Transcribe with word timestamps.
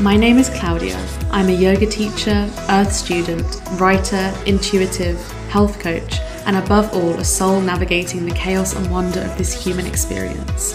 My 0.00 0.16
name 0.16 0.38
is 0.38 0.48
Claudia. 0.48 0.98
I'm 1.30 1.50
a 1.50 1.52
yoga 1.52 1.84
teacher, 1.84 2.50
earth 2.70 2.90
student, 2.90 3.44
writer, 3.72 4.32
intuitive, 4.46 5.20
health 5.50 5.78
coach, 5.78 6.20
and 6.46 6.56
above 6.56 6.94
all, 6.94 7.12
a 7.18 7.24
soul 7.24 7.60
navigating 7.60 8.24
the 8.24 8.34
chaos 8.34 8.74
and 8.74 8.90
wonder 8.90 9.20
of 9.20 9.36
this 9.36 9.52
human 9.62 9.84
experience. 9.84 10.74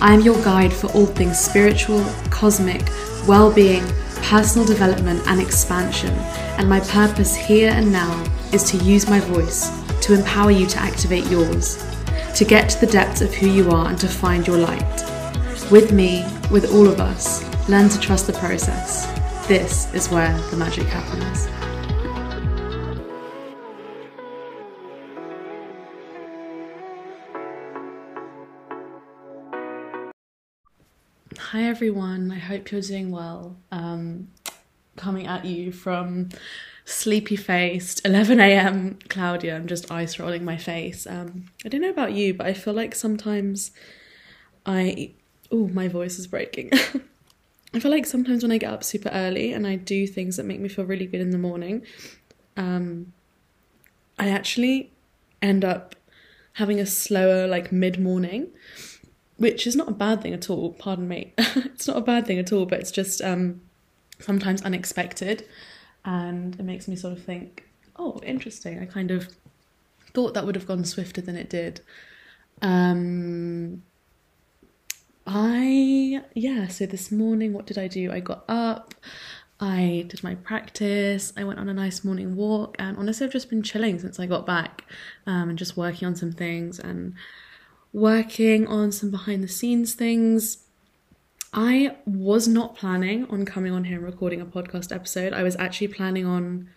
I 0.00 0.14
am 0.14 0.22
your 0.22 0.42
guide 0.42 0.72
for 0.72 0.88
all 0.88 1.06
things 1.06 1.38
spiritual, 1.38 2.04
cosmic, 2.30 2.82
well 3.28 3.52
being, 3.52 3.84
personal 4.22 4.66
development, 4.66 5.22
and 5.28 5.40
expansion. 5.40 6.12
And 6.58 6.68
my 6.68 6.80
purpose 6.80 7.36
here 7.36 7.70
and 7.70 7.92
now 7.92 8.20
is 8.52 8.64
to 8.72 8.78
use 8.78 9.08
my 9.08 9.20
voice 9.20 9.70
to 10.00 10.12
empower 10.12 10.50
you 10.50 10.66
to 10.66 10.78
activate 10.80 11.26
yours, 11.26 11.86
to 12.34 12.44
get 12.44 12.68
to 12.70 12.80
the 12.84 12.90
depths 12.90 13.20
of 13.20 13.32
who 13.32 13.46
you 13.46 13.70
are 13.70 13.90
and 13.90 13.98
to 14.00 14.08
find 14.08 14.44
your 14.44 14.58
light. 14.58 15.04
With 15.70 15.92
me, 15.92 16.24
with 16.50 16.74
all 16.74 16.88
of 16.88 16.98
us, 16.98 17.39
learn 17.70 17.88
to 17.88 18.00
trust 18.00 18.26
the 18.26 18.32
process. 18.32 19.06
This 19.46 19.94
is 19.94 20.10
where 20.10 20.36
the 20.50 20.56
magic 20.56 20.86
happens. 20.88 21.46
Hi 31.38 31.62
everyone, 31.62 32.32
I 32.32 32.38
hope 32.40 32.72
you're 32.72 32.80
doing 32.80 33.12
well. 33.12 33.56
Um, 33.70 34.26
coming 34.96 35.28
at 35.28 35.44
you 35.44 35.70
from 35.70 36.30
sleepy 36.84 37.36
faced 37.36 38.02
11am 38.02 39.08
Claudia. 39.08 39.54
I'm 39.54 39.68
just 39.68 39.92
ice 39.92 40.18
rolling 40.18 40.44
my 40.44 40.56
face. 40.56 41.06
Um, 41.06 41.44
I 41.64 41.68
don't 41.68 41.82
know 41.82 41.90
about 41.90 42.14
you, 42.14 42.34
but 42.34 42.46
I 42.46 42.52
feel 42.52 42.74
like 42.74 42.96
sometimes 42.96 43.70
I. 44.66 45.12
Oh, 45.52 45.68
my 45.68 45.86
voice 45.86 46.18
is 46.18 46.26
breaking. 46.26 46.72
I 47.72 47.78
feel 47.78 47.90
like 47.90 48.06
sometimes 48.06 48.42
when 48.42 48.52
I 48.52 48.58
get 48.58 48.72
up 48.72 48.82
super 48.82 49.10
early 49.10 49.52
and 49.52 49.66
I 49.66 49.76
do 49.76 50.06
things 50.06 50.36
that 50.36 50.44
make 50.44 50.60
me 50.60 50.68
feel 50.68 50.84
really 50.84 51.06
good 51.06 51.20
in 51.20 51.30
the 51.30 51.38
morning, 51.38 51.82
um, 52.56 53.12
I 54.18 54.28
actually 54.28 54.90
end 55.40 55.64
up 55.64 55.94
having 56.54 56.80
a 56.80 56.86
slower, 56.86 57.46
like 57.46 57.70
mid 57.70 58.00
morning, 58.00 58.48
which 59.36 59.66
is 59.66 59.76
not 59.76 59.88
a 59.88 59.92
bad 59.92 60.20
thing 60.20 60.34
at 60.34 60.50
all. 60.50 60.72
Pardon 60.72 61.06
me. 61.06 61.32
it's 61.38 61.86
not 61.86 61.96
a 61.96 62.02
bad 62.02 62.26
thing 62.26 62.38
at 62.38 62.52
all, 62.52 62.66
but 62.66 62.80
it's 62.80 62.90
just 62.90 63.22
um, 63.22 63.60
sometimes 64.18 64.62
unexpected. 64.62 65.46
And 66.04 66.58
it 66.58 66.64
makes 66.64 66.88
me 66.88 66.96
sort 66.96 67.16
of 67.16 67.22
think, 67.22 67.68
oh, 67.96 68.20
interesting. 68.24 68.80
I 68.80 68.86
kind 68.86 69.10
of 69.10 69.28
thought 70.12 70.34
that 70.34 70.44
would 70.44 70.56
have 70.56 70.66
gone 70.66 70.84
swifter 70.84 71.20
than 71.20 71.36
it 71.36 71.48
did. 71.48 71.80
Um, 72.62 73.82
I, 75.32 76.22
yeah, 76.34 76.66
so 76.66 76.86
this 76.86 77.12
morning, 77.12 77.52
what 77.52 77.64
did 77.64 77.78
I 77.78 77.86
do? 77.86 78.10
I 78.10 78.18
got 78.18 78.44
up, 78.48 78.94
I 79.60 80.04
did 80.08 80.24
my 80.24 80.34
practice, 80.34 81.32
I 81.36 81.44
went 81.44 81.60
on 81.60 81.68
a 81.68 81.74
nice 81.74 82.02
morning 82.02 82.34
walk, 82.34 82.74
and 82.80 82.96
honestly, 82.96 83.26
I've 83.26 83.32
just 83.32 83.48
been 83.48 83.62
chilling 83.62 84.00
since 84.00 84.18
I 84.18 84.26
got 84.26 84.44
back 84.44 84.84
um, 85.28 85.48
and 85.48 85.56
just 85.56 85.76
working 85.76 86.08
on 86.08 86.16
some 86.16 86.32
things 86.32 86.80
and 86.80 87.14
working 87.92 88.66
on 88.66 88.90
some 88.90 89.12
behind 89.12 89.44
the 89.44 89.48
scenes 89.48 89.94
things. 89.94 90.64
I 91.52 91.96
was 92.06 92.48
not 92.48 92.74
planning 92.74 93.26
on 93.30 93.44
coming 93.44 93.72
on 93.72 93.84
here 93.84 93.98
and 93.98 94.04
recording 94.04 94.40
a 94.40 94.46
podcast 94.46 94.92
episode. 94.92 95.32
I 95.32 95.44
was 95.44 95.54
actually 95.56 95.88
planning 95.88 96.26
on 96.26 96.68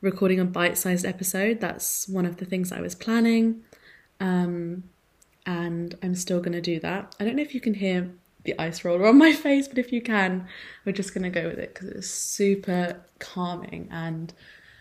recording 0.00 0.40
a 0.40 0.46
bite 0.46 0.78
sized 0.78 1.04
episode. 1.04 1.60
That's 1.60 2.08
one 2.08 2.24
of 2.24 2.38
the 2.38 2.46
things 2.46 2.72
I 2.72 2.80
was 2.80 2.94
planning. 2.94 3.62
Um, 4.20 4.84
and 5.46 5.96
I'm 6.02 6.14
still 6.14 6.40
going 6.40 6.52
to 6.52 6.60
do 6.60 6.80
that. 6.80 7.14
I 7.18 7.24
don't 7.24 7.36
know 7.36 7.42
if 7.42 7.54
you 7.54 7.60
can 7.60 7.74
hear 7.74 8.10
the 8.44 8.58
ice 8.58 8.84
roller 8.84 9.06
on 9.06 9.18
my 9.18 9.32
face, 9.46 9.68
but 9.68 9.78
if 9.78 9.92
you 9.92 10.00
can, 10.00 10.46
we're 10.84 10.92
just 10.92 11.14
going 11.14 11.24
to 11.24 11.30
go 11.30 11.48
with 11.48 11.58
it 11.58 11.74
because 11.74 11.88
it's 11.88 12.08
super 12.08 13.00
calming. 13.18 13.88
And 13.90 14.32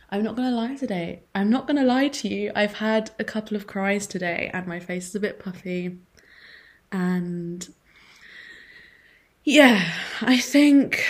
I'm 0.09 0.23
not 0.23 0.35
going 0.35 0.49
to 0.49 0.55
lie 0.55 0.75
today. 0.75 1.21
I'm 1.35 1.49
not 1.49 1.67
going 1.67 1.77
to 1.77 1.83
lie 1.83 2.07
to 2.07 2.27
you. 2.27 2.51
I've 2.55 2.75
had 2.75 3.11
a 3.19 3.23
couple 3.23 3.55
of 3.55 3.67
cries 3.67 4.07
today, 4.07 4.49
and 4.53 4.67
my 4.67 4.79
face 4.79 5.09
is 5.09 5.15
a 5.15 5.19
bit 5.19 5.39
puffy. 5.39 5.99
And 6.91 7.67
yeah, 9.43 9.93
I 10.21 10.37
think 10.37 11.05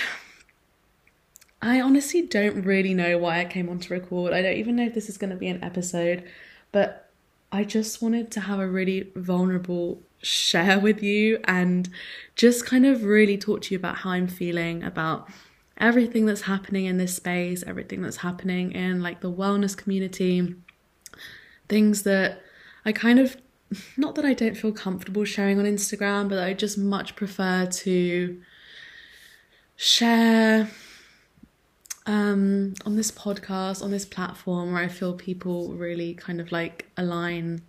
I 1.62 1.82
honestly 1.82 2.22
don't 2.22 2.64
really 2.64 2.94
know 2.94 3.18
why 3.18 3.40
I 3.40 3.46
came 3.46 3.70
on 3.70 3.80
to 3.80 3.94
record. 3.94 4.34
I 4.34 4.42
don't 4.42 4.58
even 4.58 4.76
know 4.76 4.86
if 4.86 4.94
this 4.94 5.10
is 5.10 5.18
going 5.18 5.32
to 5.32 5.36
be 5.36 5.48
an 5.48 5.64
episode, 5.64 6.24
but 6.72 7.09
I 7.52 7.64
just 7.64 8.02
wanted 8.02 8.32
to 8.32 8.42
have 8.42 8.60
a 8.60 8.68
really 8.68 9.12
vulnerable 9.16 10.02
share 10.22 10.80
with 10.80 11.02
you 11.02 11.40
and 11.46 11.90
just 12.36 12.66
kind 12.66 12.86
of 12.86 13.04
really 13.04 13.38
talk 13.38 13.62
to 13.62 13.74
you 13.74 13.80
about 13.80 13.98
how 13.98 14.12
I'm 14.12 14.28
feeling 14.28 14.84
about 14.84 15.30
everything 15.78 16.26
that's 16.26 16.42
happening 16.42 16.86
in 16.86 16.98
this 16.98 17.16
space, 17.16 17.64
everything 17.64 18.02
that's 18.02 18.18
happening 18.18 18.74
in 18.74 19.02
like 19.02 19.22
the 19.22 19.32
wellness 19.32 19.76
community, 19.76 20.56
things 21.68 22.04
that 22.04 22.42
I 22.86 22.92
kind 22.92 23.20
of 23.20 23.38
not 23.98 24.16
that 24.16 24.26
I 24.26 24.34
don't 24.34 24.58
feel 24.58 24.72
comfortable 24.72 25.24
sharing 25.26 25.60
on 25.60 25.66
Instagram, 25.66 26.28
but 26.28 26.40
I 26.40 26.54
just 26.54 26.78
much 26.78 27.16
prefer 27.16 27.68
to 27.68 28.42
share 29.76 30.70
um, 32.10 32.74
on 32.88 32.96
this 32.96 33.12
podcast, 33.12 33.84
on 33.84 33.92
this 33.92 34.04
platform 34.04 34.74
where 34.74 34.82
I 34.82 34.88
feel 34.88 35.14
people 35.14 35.74
really 35.74 36.16
kind 36.16 36.42
of 36.42 36.52
like 36.52 36.88
align 36.98 37.62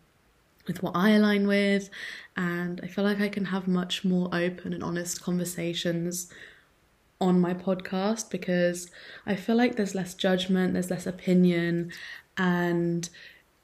with 0.66 0.82
what 0.82 0.96
I 0.96 1.10
align 1.10 1.46
with, 1.46 1.90
and 2.38 2.80
I 2.82 2.86
feel 2.86 3.04
like 3.04 3.20
I 3.20 3.28
can 3.28 3.44
have 3.44 3.68
much 3.68 4.02
more 4.02 4.30
open 4.32 4.72
and 4.72 4.82
honest 4.82 5.20
conversations 5.22 6.32
on 7.20 7.38
my 7.38 7.52
podcast 7.52 8.30
because 8.30 8.90
I 9.26 9.34
feel 9.34 9.56
like 9.56 9.76
there's 9.76 9.94
less 9.94 10.14
judgment, 10.14 10.72
there's 10.72 10.90
less 10.90 11.06
opinion, 11.06 11.92
and 12.38 13.10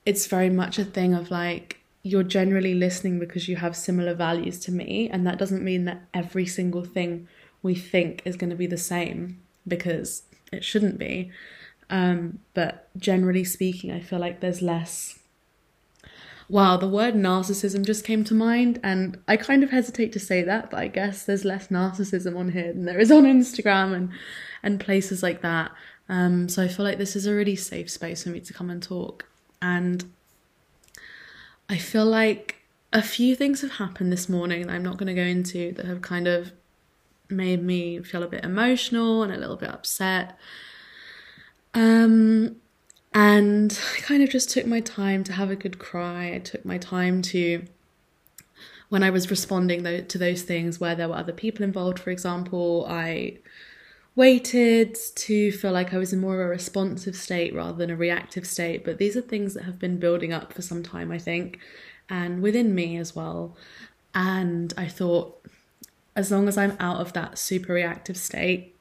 it's 0.04 0.26
very 0.26 0.50
much 0.50 0.78
a 0.78 0.84
thing 0.84 1.14
of 1.14 1.30
like 1.30 1.80
you're 2.02 2.22
generally 2.22 2.74
listening 2.74 3.18
because 3.18 3.48
you 3.48 3.56
have 3.56 3.74
similar 3.74 4.12
values 4.12 4.60
to 4.60 4.72
me, 4.72 5.08
and 5.08 5.26
that 5.26 5.38
doesn't 5.38 5.64
mean 5.64 5.86
that 5.86 6.02
every 6.12 6.44
single 6.44 6.84
thing 6.84 7.28
we 7.62 7.74
think 7.74 8.20
is 8.26 8.36
going 8.36 8.50
to 8.50 8.56
be 8.56 8.66
the 8.66 8.76
same 8.76 9.40
because 9.66 10.24
it 10.52 10.64
shouldn't 10.64 10.98
be. 10.98 11.30
Um, 11.88 12.40
but 12.54 12.88
generally 12.98 13.44
speaking, 13.44 13.90
I 13.90 14.00
feel 14.00 14.18
like 14.18 14.40
there's 14.40 14.62
less. 14.62 15.18
Wow, 16.48 16.76
the 16.76 16.88
word 16.88 17.14
narcissism 17.14 17.84
just 17.84 18.04
came 18.04 18.22
to 18.24 18.34
mind, 18.34 18.78
and 18.82 19.18
I 19.26 19.36
kind 19.36 19.64
of 19.64 19.70
hesitate 19.70 20.12
to 20.12 20.20
say 20.20 20.42
that, 20.42 20.70
but 20.70 20.78
I 20.78 20.86
guess 20.86 21.24
there's 21.24 21.44
less 21.44 21.68
narcissism 21.68 22.38
on 22.38 22.52
here 22.52 22.72
than 22.72 22.84
there 22.84 23.00
is 23.00 23.10
on 23.10 23.24
Instagram 23.24 23.94
and 23.94 24.10
and 24.62 24.80
places 24.80 25.22
like 25.22 25.42
that. 25.42 25.72
Um, 26.08 26.48
so 26.48 26.62
I 26.62 26.68
feel 26.68 26.84
like 26.84 26.98
this 26.98 27.16
is 27.16 27.26
a 27.26 27.34
really 27.34 27.56
safe 27.56 27.90
space 27.90 28.22
for 28.22 28.30
me 28.30 28.40
to 28.40 28.52
come 28.52 28.70
and 28.70 28.82
talk. 28.82 29.26
And 29.60 30.04
I 31.68 31.78
feel 31.78 32.04
like 32.04 32.56
a 32.92 33.02
few 33.02 33.34
things 33.34 33.60
have 33.62 33.72
happened 33.72 34.12
this 34.12 34.28
morning 34.28 34.66
that 34.66 34.72
I'm 34.72 34.84
not 34.84 34.98
going 34.98 35.08
to 35.08 35.14
go 35.14 35.26
into 35.26 35.72
that 35.72 35.86
have 35.86 36.02
kind 36.02 36.28
of 36.28 36.52
made 37.28 37.62
me 37.62 38.00
feel 38.02 38.22
a 38.22 38.28
bit 38.28 38.44
emotional 38.44 39.22
and 39.22 39.32
a 39.32 39.36
little 39.36 39.56
bit 39.56 39.70
upset. 39.70 40.38
Um, 41.74 42.56
and 43.12 43.78
I 43.96 44.00
kind 44.00 44.22
of 44.22 44.30
just 44.30 44.50
took 44.50 44.66
my 44.66 44.80
time 44.80 45.24
to 45.24 45.32
have 45.32 45.50
a 45.50 45.56
good 45.56 45.78
cry. 45.78 46.34
I 46.34 46.38
took 46.38 46.64
my 46.64 46.78
time 46.78 47.22
to, 47.22 47.64
when 48.88 49.02
I 49.02 49.10
was 49.10 49.30
responding 49.30 49.82
to 50.06 50.18
those 50.18 50.42
things 50.42 50.80
where 50.80 50.94
there 50.94 51.08
were 51.08 51.16
other 51.16 51.32
people 51.32 51.64
involved, 51.64 51.98
for 51.98 52.10
example, 52.10 52.86
I 52.88 53.38
waited 54.14 54.96
to 55.14 55.52
feel 55.52 55.72
like 55.72 55.92
I 55.92 55.98
was 55.98 56.12
in 56.12 56.20
more 56.20 56.34
of 56.34 56.40
a 56.40 56.48
responsive 56.48 57.16
state 57.16 57.54
rather 57.54 57.76
than 57.76 57.90
a 57.90 57.96
reactive 57.96 58.46
state. 58.46 58.84
But 58.84 58.98
these 58.98 59.16
are 59.16 59.20
things 59.20 59.54
that 59.54 59.64
have 59.64 59.78
been 59.78 59.98
building 59.98 60.32
up 60.32 60.52
for 60.52 60.62
some 60.62 60.82
time, 60.82 61.12
I 61.12 61.18
think, 61.18 61.58
and 62.08 62.42
within 62.42 62.74
me 62.74 62.96
as 62.96 63.14
well. 63.14 63.56
And 64.14 64.72
I 64.78 64.88
thought, 64.88 65.42
as 66.16 66.30
long 66.30 66.48
as 66.48 66.56
I'm 66.56 66.76
out 66.80 67.00
of 67.00 67.12
that 67.12 67.38
super 67.38 67.74
reactive 67.74 68.16
state, 68.16 68.74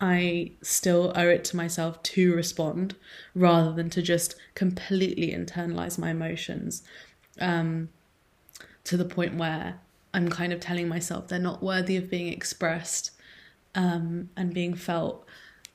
I 0.00 0.52
still 0.62 1.12
owe 1.14 1.28
it 1.28 1.44
to 1.44 1.56
myself 1.56 2.02
to 2.02 2.34
respond 2.34 2.96
rather 3.34 3.72
than 3.72 3.90
to 3.90 4.02
just 4.02 4.34
completely 4.54 5.30
internalize 5.30 5.98
my 5.98 6.10
emotions 6.10 6.82
um, 7.40 7.90
to 8.82 8.96
the 8.96 9.04
point 9.04 9.36
where 9.36 9.78
I'm 10.12 10.28
kind 10.28 10.52
of 10.52 10.58
telling 10.58 10.88
myself 10.88 11.28
they're 11.28 11.38
not 11.38 11.62
worthy 11.62 11.96
of 11.96 12.10
being 12.10 12.32
expressed 12.32 13.12
um, 13.74 14.30
and 14.36 14.52
being 14.52 14.74
felt. 14.74 15.24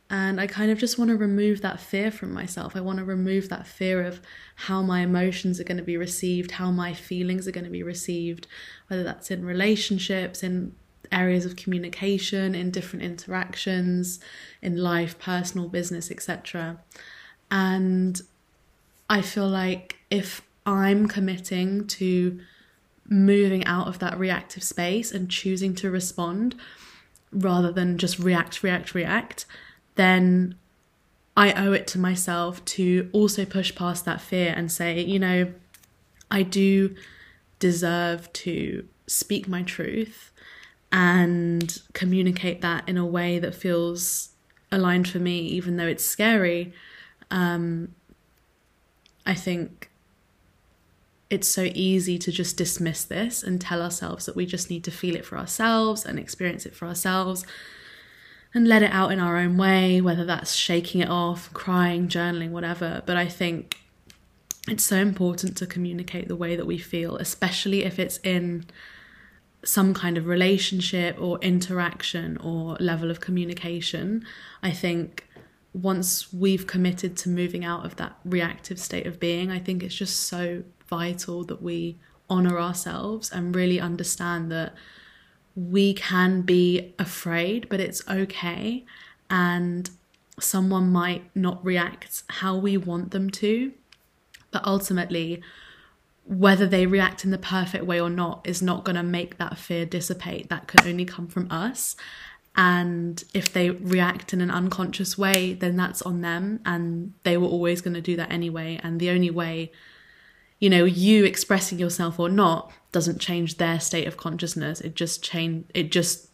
And 0.10 0.40
I 0.40 0.48
kind 0.48 0.72
of 0.72 0.78
just 0.78 0.98
want 0.98 1.10
to 1.10 1.18
remove 1.18 1.62
that 1.62 1.80
fear 1.80 2.12
from 2.12 2.34
myself. 2.34 2.76
I 2.76 2.82
want 2.82 3.00
to 3.00 3.06
remove 3.06 3.50
that 3.50 3.68
fear 3.68 4.04
of 4.04 4.22
how 4.56 4.82
my 4.82 5.02
emotions 5.02 5.60
are 5.60 5.66
going 5.66 5.78
to 5.78 5.84
be 5.84 5.98
received, 5.98 6.52
how 6.52 6.72
my 6.72 6.94
feelings 6.94 7.48
are 7.48 7.52
going 7.52 7.66
to 7.66 7.70
be 7.70 7.84
received, 7.84 8.48
whether 8.88 9.04
that's 9.04 9.32
in 9.32 9.46
relationships, 9.46 10.44
in 10.44 10.74
areas 11.12 11.46
of 11.46 11.56
communication, 11.56 12.56
in 12.56 12.72
different 12.72 13.04
interactions, 13.04 14.20
in 14.62 14.78
life, 14.78 15.18
personal, 15.20 15.68
business, 15.68 16.12
etc. 16.12 16.80
And 17.50 18.22
I 19.10 19.22
feel 19.22 19.48
like 19.48 19.98
if 20.10 20.42
I'm 20.66 21.08
committing 21.08 21.88
to 21.88 22.40
moving 23.10 23.64
out 23.66 23.88
of 23.88 24.00
that 24.00 24.20
reactive 24.20 24.64
space 24.64 25.12
and 25.12 25.30
choosing 25.30 25.74
to 25.76 25.90
respond, 25.90 26.56
rather 27.32 27.72
than 27.72 27.98
just 27.98 28.20
react, 28.20 28.64
react, 28.64 28.94
react, 28.94 29.46
then 29.96 30.56
I 31.36 31.54
owe 31.54 31.72
it 31.72 31.88
to 31.88 32.00
myself 32.00 32.64
to 32.66 33.10
also 33.14 33.46
push 33.46 33.76
past 33.76 34.06
that 34.06 34.22
fear 34.22 34.54
and 34.56 34.72
say, 34.72 35.02
you 35.02 35.20
know, 35.20 35.54
I 36.32 36.44
do 36.44 36.96
deserve 37.60 38.32
to 38.34 38.88
speak 39.08 39.48
my 39.48 39.64
truth 39.64 40.32
and 40.92 41.82
communicate 41.94 42.62
that 42.62 42.88
in 42.88 42.98
a 42.98 43.06
way 43.06 43.40
that 43.40 43.56
feels 43.56 44.30
aligned 44.72 45.08
for 45.08 45.20
me, 45.20 45.40
even 45.40 45.78
though 45.78 45.88
it's 45.88 46.06
scary. 46.06 46.74
Um, 47.32 47.94
I 49.26 49.34
think 49.34 49.90
it's 51.30 51.48
so 51.48 51.70
easy 51.74 52.18
to 52.18 52.32
just 52.32 52.56
dismiss 52.58 53.04
this 53.04 53.44
and 53.44 53.60
tell 53.60 53.82
ourselves 53.82 54.26
that 54.26 54.36
we 54.36 54.46
just 54.46 54.70
need 54.70 54.84
to 54.86 54.92
feel 54.92 55.16
it 55.16 55.26
for 55.26 55.38
ourselves 55.38 56.06
and 56.06 56.18
experience 56.18 56.66
it 56.66 56.76
for 56.76 56.88
ourselves 56.88 57.46
and 58.54 58.68
let 58.68 58.82
it 58.82 58.92
out 58.92 59.12
in 59.12 59.20
our 59.20 59.38
own 59.38 59.58
way, 59.58 60.00
whether 60.00 60.24
that's 60.24 60.54
shaking 60.54 61.02
it 61.02 61.10
off, 61.10 61.52
crying, 61.54 62.08
journaling, 62.08 62.52
whatever. 62.52 63.04
But 63.06 63.18
I 63.18 63.28
think 63.28 63.78
it's 64.68 64.84
so 64.84 64.98
important 64.98 65.56
to 65.58 65.66
communicate 65.66 66.28
the 66.28 66.36
way 66.36 66.56
that 66.56 66.66
we 66.66 66.78
feel, 66.78 67.16
especially 67.18 67.84
if 67.84 68.00
it's 68.00 68.18
in 68.20 68.66
some 69.64 69.94
kind 69.94 70.18
of 70.18 70.28
relationship 70.28 71.18
or 71.20 71.40
interaction 71.40 72.38
or 72.38 72.76
level 72.80 73.10
of 73.10 73.20
communication. 73.20 74.26
I 74.62 74.72
think 74.72 75.28
once 75.74 76.32
we've 76.34 76.68
committed 76.68 77.18
to 77.18 77.30
moving 77.30 77.64
out 77.64 77.86
of 77.86 77.96
that 77.98 78.18
reactive 78.26 78.80
state 78.80 79.06
of 79.06 79.20
being, 79.20 79.52
I 79.52 79.60
think 79.60 79.84
it's 79.84 79.96
just 79.96 80.22
so 80.22 80.64
vital 80.88 81.44
that 81.46 81.62
we 81.62 81.98
honor 82.30 82.60
ourselves 82.60 83.32
and 83.32 83.56
really 83.56 83.80
understand 83.80 84.52
that 84.52 84.74
we 85.56 85.94
can 85.94 86.42
be 86.42 86.94
afraid, 87.00 87.68
but 87.70 87.80
it's 87.80 88.08
okay. 88.08 88.86
And 89.30 89.90
someone 90.40 90.92
might 90.92 91.30
not 91.36 91.64
react 91.66 92.24
how 92.30 92.56
we 92.56 92.78
want 92.78 93.12
them 93.12 93.30
to. 93.32 93.74
But 94.52 94.66
ultimately, 94.66 95.42
whether 96.26 96.68
they 96.68 96.86
react 96.86 97.24
in 97.24 97.32
the 97.32 97.38
perfect 97.38 97.86
way 97.86 98.00
or 98.02 98.10
not 98.10 98.46
is 98.46 98.62
not 98.62 98.84
going 98.84 98.96
to 98.96 99.04
make 99.04 99.38
that 99.38 99.58
fear 99.58 99.86
dissipate. 99.86 100.50
That 100.50 100.68
can 100.68 100.88
only 100.88 101.06
come 101.06 101.28
from 101.28 101.52
us. 101.52 101.96
And 102.56 103.24
if 103.34 103.54
they 103.54 103.70
react 103.70 104.34
in 104.34 104.42
an 104.42 104.50
unconscious 104.50 105.18
way, 105.18 105.54
then 105.54 105.78
that's 105.78 106.02
on 106.02 106.22
them. 106.22 106.60
And 106.66 107.14
they 107.24 107.38
were 107.38 107.48
always 107.48 107.82
going 107.82 107.94
to 107.94 108.02
do 108.02 108.16
that 108.16 108.32
anyway. 108.32 108.80
And 108.84 109.00
the 109.00 109.12
only 109.12 109.30
way 109.30 109.72
you 110.60 110.70
know 110.70 110.86
you 110.86 111.24
expressing 111.24 111.80
yourself 111.80 112.20
or 112.20 112.30
not 112.30 112.72
doesn't 112.92 113.20
change 113.20 113.58
their 113.58 113.80
state 113.80 114.08
of 114.08 114.18
consciousness 114.18 114.82
it 114.82 114.96
just 114.96 115.24
change 115.24 115.66
it 115.74 115.92
just 115.92 116.30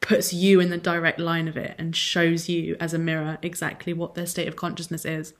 puts 0.00 0.32
you 0.32 0.60
in 0.60 0.70
the 0.70 0.76
direct 0.76 1.18
line 1.18 1.48
of 1.48 1.56
it 1.56 1.74
and 1.78 1.96
shows 1.96 2.48
you 2.48 2.76
as 2.78 2.94
a 2.94 2.98
mirror 2.98 3.38
exactly 3.42 3.92
what 3.92 4.14
their 4.14 4.26
state 4.26 4.46
of 4.46 4.56
consciousness 4.56 5.04
is 5.04 5.32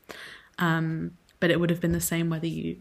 um, 0.59 1.13
but 1.41 1.51
it 1.51 1.61
would 1.61 1.71
have 1.71 1.81
been 1.81 1.93
the 1.93 2.01
same 2.01 2.31
whether 2.31 2.47
you 2.47 2.77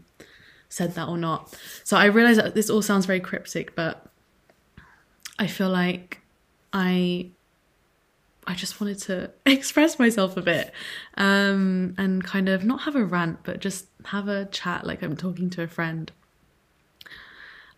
said 0.68 0.94
that 0.94 1.08
or 1.08 1.16
not 1.16 1.56
so 1.84 1.96
i 1.96 2.04
realize 2.04 2.36
that 2.36 2.54
this 2.54 2.68
all 2.68 2.82
sounds 2.82 3.06
very 3.06 3.20
cryptic 3.20 3.74
but 3.76 4.06
i 5.38 5.46
feel 5.46 5.70
like 5.70 6.20
i 6.72 7.30
I 8.46 8.54
just 8.54 8.80
wanted 8.80 8.98
to 9.00 9.30
express 9.46 9.98
myself 9.98 10.36
a 10.36 10.42
bit 10.42 10.72
um, 11.16 11.94
and 11.98 12.22
kind 12.22 12.48
of 12.48 12.64
not 12.64 12.82
have 12.82 12.94
a 12.94 13.04
rant, 13.04 13.40
but 13.42 13.60
just 13.60 13.86
have 14.06 14.28
a 14.28 14.46
chat 14.46 14.86
like 14.86 15.02
I'm 15.02 15.16
talking 15.16 15.50
to 15.50 15.62
a 15.62 15.66
friend. 15.66 16.12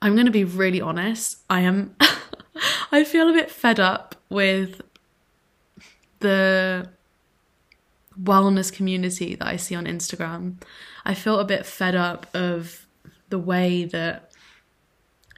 I'm 0.00 0.14
going 0.14 0.26
to 0.26 0.32
be 0.32 0.44
really 0.44 0.81
honest. 0.81 1.38
I 1.50 1.60
am, 1.60 1.96
I 2.92 3.04
feel 3.04 3.28
a 3.28 3.32
bit 3.32 3.50
fed 3.50 3.81
up 3.81 4.14
with 4.28 4.82
the 6.20 6.88
wellness 8.23 8.73
community 8.73 9.35
that 9.35 9.47
I 9.47 9.56
see 9.56 9.75
on 9.75 9.87
Instagram. 9.87 10.61
I 11.05 11.15
feel 11.15 11.38
a 11.38 11.44
bit 11.44 11.67
fed 11.67 11.94
up 11.94 12.26
of 12.35 12.87
the 13.29 13.38
way 13.38 13.85
that 13.85 14.32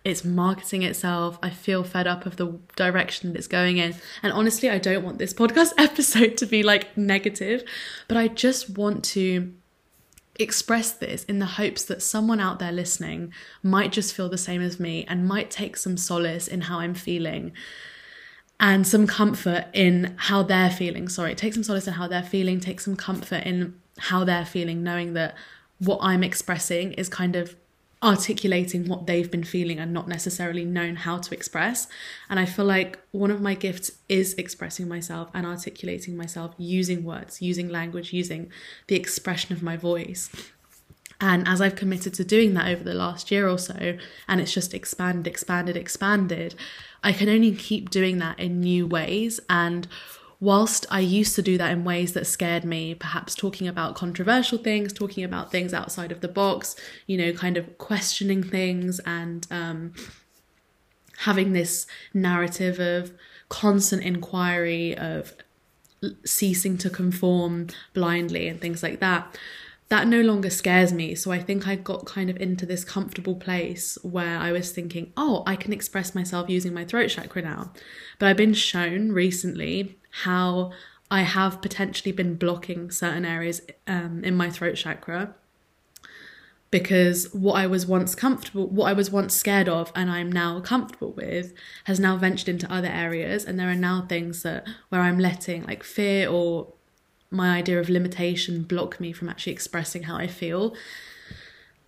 it's 0.05 0.25
marketing 0.25 0.83
itself. 0.83 1.39
I 1.43 1.51
feel 1.51 1.85
fed 1.85 2.07
up 2.07 2.25
of 2.25 2.37
the 2.37 2.59
direction 2.77 3.31
that 3.31 3.39
it's 3.39 3.47
going 3.47 3.77
in. 3.77 3.95
And 4.23 4.33
honestly, 4.33 4.71
I 4.71 4.79
don't 4.79 5.05
want 5.05 5.19
this 5.19 5.35
podcast 5.35 5.73
episode 5.79 6.37
to 6.39 6.47
be 6.47 6.63
like 6.63 6.97
negative, 6.97 7.65
but 8.09 8.17
I 8.17 8.29
just 8.29 8.71
want 8.71 9.05
to 9.07 9.53
express 10.39 10.93
this 10.93 11.25
in 11.25 11.39
the 11.39 11.47
hopes 11.47 11.85
that 11.85 12.03
someone 12.03 12.41
out 12.41 12.59
there 12.59 12.73
listening 12.73 13.33
might 13.63 13.93
just 13.93 14.15
feel 14.15 14.29
the 14.29 14.39
same 14.39 14.63
as 14.63 14.81
me 14.81 15.05
and 15.07 15.29
might 15.29 15.51
take 15.51 15.77
some 15.77 15.99
solace 15.99 16.49
in 16.49 16.63
how 16.63 16.79
I'm 16.81 16.95
feeling 16.95 17.53
and 18.61 18.87
some 18.87 19.07
comfort 19.07 19.65
in 19.73 20.15
how 20.19 20.43
they're 20.43 20.71
feeling. 20.71 21.09
Sorry, 21.09 21.35
take 21.35 21.55
some 21.55 21.65
solace 21.65 21.89
in 21.89 21.95
how 21.95 22.07
they're 22.07 22.23
feeling, 22.23 22.61
take 22.61 22.79
some 22.81 22.95
comfort 22.95 23.45
in 23.45 23.75
how 23.99 24.23
they're 24.23 24.45
feeling, 24.45 24.83
knowing 24.83 25.15
that 25.15 25.35
what 25.79 25.99
I'm 26.03 26.23
expressing 26.23 26.93
is 26.93 27.09
kind 27.09 27.37
of 27.37 27.57
articulating 28.03 28.87
what 28.87 29.07
they've 29.07 29.31
been 29.31 29.45
feeling 29.45 29.79
and 29.79 29.93
not 29.93 30.09
necessarily 30.09 30.65
known 30.65 30.97
how 30.97 31.19
to 31.19 31.35
express. 31.35 31.87
And 32.29 32.39
I 32.39 32.45
feel 32.45 32.67
like 32.67 32.99
one 33.13 33.31
of 33.31 33.41
my 33.41 33.55
gifts 33.55 33.93
is 34.09 34.35
expressing 34.35 34.89
myself 34.89 35.31
and 35.35 35.47
articulating 35.47 36.17
myself 36.17 36.55
using 36.59 37.03
words, 37.03 37.43
using 37.43 37.69
language, 37.69 38.13
using 38.13 38.51
the 38.89 38.97
expression 38.97 39.55
of 39.55 39.63
my 39.63 39.77
voice. 39.77 40.31
And 41.21 41.47
as 41.47 41.61
I've 41.61 41.77
committed 41.77 42.15
to 42.15 42.25
doing 42.25 42.55
that 42.55 42.69
over 42.69 42.83
the 42.83 42.95
last 42.95 43.31
year 43.31 43.49
or 43.49 43.59
so, 43.59 43.99
and 44.27 44.41
it's 44.41 44.53
just 44.53 44.73
expanded, 44.73 45.27
expanded, 45.27 45.77
expanded, 45.77 46.55
I 47.05 47.13
can 47.13 47.29
only 47.29 47.55
keep 47.55 47.91
doing 47.91 48.19
that 48.19 48.39
in 48.41 48.61
new 48.61 48.87
ways. 48.87 49.39
And 49.51 49.87
whilst 50.41 50.87
I 50.91 51.01
used 51.01 51.37
to 51.37 51.43
do 51.43 51.59
that 51.59 51.71
in 51.71 51.85
ways 51.85 52.15
that 52.15 52.27
scared 52.27 52.65
me, 52.65 52.95
perhaps 52.95 53.35
talking 53.35 53.69
about 53.69 53.95
controversial 53.95 54.57
things, 54.59 54.93
talking 54.93 55.23
about 55.23 55.51
things 55.51 55.75
outside 55.75 56.11
of 56.11 56.23
the 56.23 56.29
box, 56.29 56.75
you 57.07 57.19
know, 57.19 57.33
kind 57.33 57.59
of 57.59 57.77
questioning 57.77 58.43
things 58.43 58.99
and 59.01 59.47
um, 59.51 59.93
having 61.19 61.53
this 61.53 61.87
narrative 62.15 62.81
of 62.81 63.13
constant 63.51 64.03
inquiry, 64.03 64.97
of 64.97 65.35
ceasing 66.25 66.79
to 66.79 66.89
conform 66.89 67.67
blindly 67.93 68.49
and 68.49 68.59
things 68.59 68.83
like 68.83 69.01
that 69.01 69.37
that 69.91 70.07
no 70.07 70.21
longer 70.21 70.51
scares 70.51 70.93
me. 70.93 71.17
So 71.17 71.33
I 71.33 71.41
think 71.41 71.67
I 71.67 71.75
got 71.75 72.07
kind 72.07 72.31
of 72.31 72.37
into 72.37 72.65
this 72.65 72.85
comfortable 72.85 73.35
place 73.35 73.99
where 74.03 74.39
I 74.39 74.53
was 74.53 74.71
thinking, 74.71 75.13
oh, 75.17 75.43
I 75.47 75.57
can 75.57 75.73
express 75.73 76.15
myself 76.15 76.49
using 76.49 76.73
my 76.73 76.85
throat 76.85 77.09
chakra 77.09 77.43
now. 77.43 77.73
But 78.19 78.27
I've 78.27 78.37
been 78.37 78.55
shown 78.55 79.11
recently 79.11 79.99
how 80.23 80.71
I 81.11 81.23
have 81.23 81.61
potentially 81.61 82.13
been 82.13 82.37
blocking 82.37 82.93
certain 82.93 83.25
areas 83.25 83.63
um, 83.89 84.23
in 84.23 84.37
my 84.37 84.49
throat 84.49 84.77
chakra 84.77 85.35
because 86.71 87.27
what 87.33 87.55
I 87.55 87.67
was 87.67 87.85
once 87.85 88.15
comfortable, 88.15 88.69
what 88.69 88.89
I 88.89 88.93
was 88.93 89.11
once 89.11 89.35
scared 89.35 89.69
of, 89.69 89.91
and 89.97 90.09
I'm 90.09 90.31
now 90.31 90.61
comfortable 90.61 91.13
with, 91.13 91.53
has 91.85 91.99
now 91.99 92.17
ventured 92.17 92.49
into 92.49 92.73
other 92.73 92.87
areas. 92.87 93.45
And 93.45 93.59
there 93.59 93.69
are 93.69 93.75
now 93.75 94.07
things 94.09 94.45
that 94.45 94.69
where 94.89 95.01
I'm 95.01 95.19
letting 95.19 95.65
like 95.65 95.83
fear 95.83 96.29
or 96.29 96.75
my 97.31 97.57
idea 97.57 97.79
of 97.79 97.89
limitation 97.89 98.63
block 98.63 99.01
me 99.01 99.13
from 99.13 99.29
actually 99.29 99.53
expressing 99.53 100.05
how 100.05 100.17
I 100.17 100.27
feel. 100.27 100.75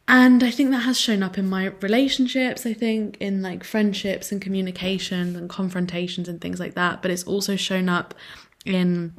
And 0.08 0.42
I 0.42 0.50
think 0.50 0.70
that 0.70 0.80
has 0.80 0.98
shown 0.98 1.22
up 1.22 1.38
in 1.38 1.48
my 1.48 1.66
relationships, 1.80 2.66
I 2.66 2.74
think, 2.74 3.16
in 3.18 3.42
like 3.42 3.64
friendships 3.64 4.32
and 4.32 4.42
communications 4.42 5.36
and 5.36 5.48
confrontations 5.48 6.28
and 6.28 6.40
things 6.40 6.60
like 6.60 6.74
that. 6.74 7.02
But 7.02 7.10
it's 7.10 7.24
also 7.24 7.56
shown 7.56 7.88
up 7.88 8.14
in 8.64 9.14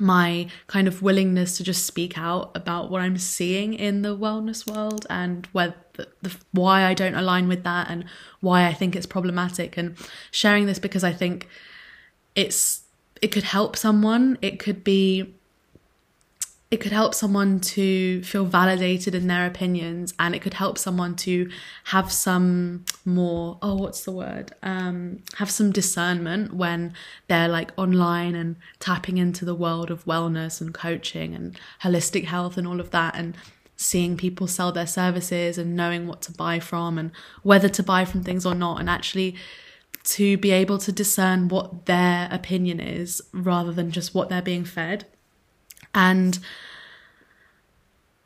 my 0.00 0.46
kind 0.66 0.86
of 0.86 1.02
willingness 1.02 1.56
to 1.56 1.64
just 1.64 1.84
speak 1.84 2.16
out 2.16 2.50
about 2.54 2.90
what 2.90 3.00
I'm 3.00 3.18
seeing 3.18 3.74
in 3.74 4.02
the 4.02 4.16
wellness 4.16 4.70
world 4.70 5.06
and 5.10 5.46
where 5.52 5.74
the, 5.94 6.08
the, 6.22 6.36
why 6.52 6.84
I 6.84 6.94
don't 6.94 7.14
align 7.14 7.48
with 7.48 7.64
that 7.64 7.90
and 7.90 8.04
why 8.40 8.66
I 8.66 8.72
think 8.72 8.94
it's 8.94 9.06
problematic 9.06 9.76
and 9.76 9.96
sharing 10.30 10.66
this 10.66 10.78
because 10.78 11.02
I 11.04 11.12
think 11.12 11.48
it's 12.34 12.82
it 13.20 13.28
could 13.28 13.42
help 13.42 13.74
someone 13.74 14.38
it 14.40 14.60
could 14.60 14.84
be 14.84 15.34
it 16.70 16.80
could 16.80 16.92
help 16.92 17.14
someone 17.14 17.60
to 17.60 18.22
feel 18.22 18.44
validated 18.44 19.14
in 19.14 19.26
their 19.26 19.46
opinions 19.46 20.12
and 20.18 20.34
it 20.34 20.42
could 20.42 20.54
help 20.54 20.76
someone 20.76 21.16
to 21.16 21.50
have 21.84 22.12
some 22.12 22.84
more 23.06 23.58
oh 23.62 23.74
what's 23.74 24.04
the 24.04 24.12
word? 24.12 24.52
Um, 24.62 25.22
have 25.36 25.50
some 25.50 25.72
discernment 25.72 26.52
when 26.52 26.92
they're 27.26 27.48
like 27.48 27.72
online 27.78 28.34
and 28.34 28.56
tapping 28.80 29.16
into 29.16 29.46
the 29.46 29.54
world 29.54 29.90
of 29.90 30.04
wellness 30.04 30.60
and 30.60 30.74
coaching 30.74 31.34
and 31.34 31.58
holistic 31.82 32.24
health 32.24 32.58
and 32.58 32.66
all 32.66 32.80
of 32.80 32.90
that 32.90 33.16
and 33.16 33.34
seeing 33.76 34.16
people 34.16 34.46
sell 34.46 34.70
their 34.70 34.86
services 34.86 35.56
and 35.56 35.74
knowing 35.74 36.06
what 36.06 36.20
to 36.20 36.32
buy 36.32 36.58
from 36.60 36.98
and 36.98 37.12
whether 37.42 37.68
to 37.70 37.82
buy 37.82 38.04
from 38.04 38.22
things 38.22 38.44
or 38.44 38.54
not 38.54 38.78
and 38.78 38.90
actually 38.90 39.34
to 40.04 40.36
be 40.36 40.50
able 40.50 40.76
to 40.78 40.92
discern 40.92 41.48
what 41.48 41.86
their 41.86 42.28
opinion 42.30 42.78
is 42.78 43.22
rather 43.32 43.72
than 43.72 43.90
just 43.90 44.14
what 44.14 44.28
they're 44.28 44.42
being 44.42 44.64
fed 44.64 45.06
and 45.98 46.38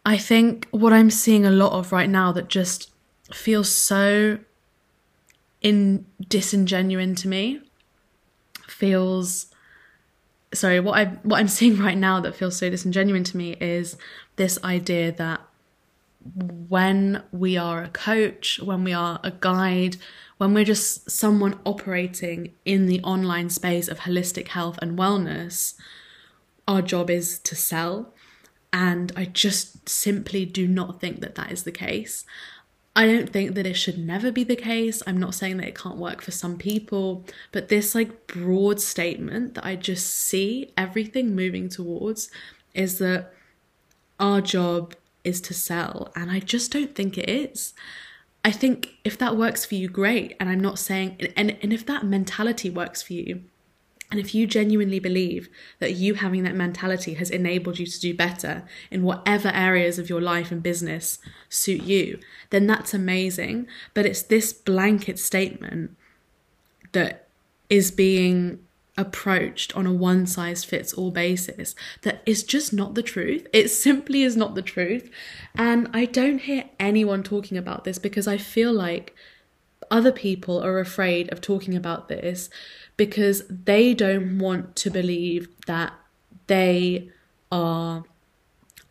I 0.04 0.18
think 0.18 0.68
what 0.72 0.92
I'm 0.92 1.08
seeing 1.08 1.46
a 1.46 1.50
lot 1.50 1.72
of 1.72 1.90
right 1.90 2.10
now 2.10 2.30
that 2.32 2.48
just 2.48 2.90
feels 3.32 3.70
so 3.70 4.38
in 5.62 6.04
disingenuine 6.22 7.16
to 7.16 7.28
me 7.28 7.60
feels 8.66 9.46
sorry 10.52 10.80
what 10.80 10.98
i 10.98 11.04
what 11.22 11.38
i'm 11.38 11.48
seeing 11.58 11.78
right 11.78 11.96
now 11.96 12.20
that 12.20 12.34
feels 12.34 12.56
so 12.56 12.68
disingenuous 12.68 13.30
to 13.30 13.36
me 13.36 13.52
is 13.60 13.96
this 14.36 14.58
idea 14.64 15.12
that 15.12 15.40
when 16.68 17.22
we 17.30 17.56
are 17.56 17.82
a 17.82 17.88
coach 17.88 18.58
when 18.60 18.82
we 18.82 18.92
are 18.92 19.20
a 19.22 19.30
guide 19.30 19.96
when 20.38 20.52
we're 20.52 20.64
just 20.64 21.08
someone 21.08 21.58
operating 21.64 22.52
in 22.64 22.86
the 22.86 23.00
online 23.02 23.48
space 23.48 23.86
of 23.88 24.00
holistic 24.00 24.48
health 24.48 24.78
and 24.82 24.98
wellness 24.98 25.74
our 26.72 26.82
job 26.82 27.10
is 27.10 27.38
to 27.40 27.54
sell 27.54 28.12
and 28.72 29.12
i 29.16 29.24
just 29.24 29.88
simply 29.88 30.44
do 30.44 30.66
not 30.66 31.00
think 31.00 31.20
that 31.20 31.34
that 31.34 31.52
is 31.52 31.64
the 31.64 31.72
case 31.72 32.24
I 32.94 33.06
don't 33.06 33.30
think 33.30 33.54
that 33.54 33.66
it 33.66 33.74
should 33.74 33.98
never 33.98 34.30
be 34.30 34.44
the 34.44 34.56
case. 34.56 35.02
I'm 35.06 35.18
not 35.18 35.34
saying 35.34 35.56
that 35.58 35.68
it 35.68 35.78
can't 35.78 35.96
work 35.96 36.20
for 36.20 36.30
some 36.30 36.58
people, 36.58 37.24
but 37.50 37.68
this 37.68 37.94
like 37.94 38.26
broad 38.26 38.80
statement 38.80 39.54
that 39.54 39.64
I 39.64 39.76
just 39.76 40.08
see 40.08 40.72
everything 40.76 41.34
moving 41.34 41.70
towards 41.70 42.30
is 42.74 42.98
that 42.98 43.32
our 44.20 44.42
job 44.42 44.94
is 45.24 45.40
to 45.42 45.54
sell. 45.54 46.12
And 46.14 46.30
I 46.30 46.40
just 46.40 46.70
don't 46.70 46.94
think 46.94 47.16
it 47.16 47.30
is. 47.30 47.72
I 48.44 48.50
think 48.50 48.90
if 49.04 49.16
that 49.18 49.38
works 49.38 49.64
for 49.64 49.74
you, 49.74 49.88
great. 49.88 50.36
And 50.38 50.50
I'm 50.50 50.60
not 50.60 50.78
saying, 50.78 51.16
and, 51.34 51.56
and 51.62 51.72
if 51.72 51.86
that 51.86 52.04
mentality 52.04 52.68
works 52.68 53.00
for 53.00 53.14
you, 53.14 53.44
and 54.12 54.20
if 54.20 54.34
you 54.34 54.46
genuinely 54.46 54.98
believe 54.98 55.48
that 55.78 55.94
you 55.94 56.12
having 56.12 56.42
that 56.42 56.54
mentality 56.54 57.14
has 57.14 57.30
enabled 57.30 57.78
you 57.78 57.86
to 57.86 57.98
do 57.98 58.12
better 58.12 58.62
in 58.90 59.04
whatever 59.04 59.48
areas 59.48 59.98
of 59.98 60.10
your 60.10 60.20
life 60.20 60.52
and 60.52 60.62
business 60.62 61.18
suit 61.48 61.82
you, 61.82 62.20
then 62.50 62.66
that's 62.66 62.92
amazing. 62.92 63.66
But 63.94 64.04
it's 64.04 64.20
this 64.20 64.52
blanket 64.52 65.18
statement 65.18 65.96
that 66.92 67.26
is 67.70 67.90
being 67.90 68.58
approached 68.98 69.74
on 69.74 69.86
a 69.86 69.92
one 69.94 70.26
size 70.26 70.62
fits 70.62 70.92
all 70.92 71.10
basis 71.10 71.74
that 72.02 72.22
is 72.26 72.42
just 72.42 72.70
not 72.70 72.94
the 72.94 73.02
truth. 73.02 73.46
It 73.50 73.68
simply 73.68 74.24
is 74.24 74.36
not 74.36 74.54
the 74.54 74.60
truth. 74.60 75.10
And 75.54 75.88
I 75.94 76.04
don't 76.04 76.40
hear 76.40 76.64
anyone 76.78 77.22
talking 77.22 77.56
about 77.56 77.84
this 77.84 77.98
because 77.98 78.28
I 78.28 78.36
feel 78.36 78.74
like 78.74 79.16
other 79.90 80.12
people 80.12 80.62
are 80.62 80.78
afraid 80.80 81.32
of 81.32 81.40
talking 81.40 81.74
about 81.74 82.08
this 82.08 82.50
because 82.96 83.42
they 83.48 83.94
don't 83.94 84.38
want 84.38 84.76
to 84.76 84.90
believe 84.90 85.48
that 85.66 85.92
they 86.46 87.10
are 87.50 88.04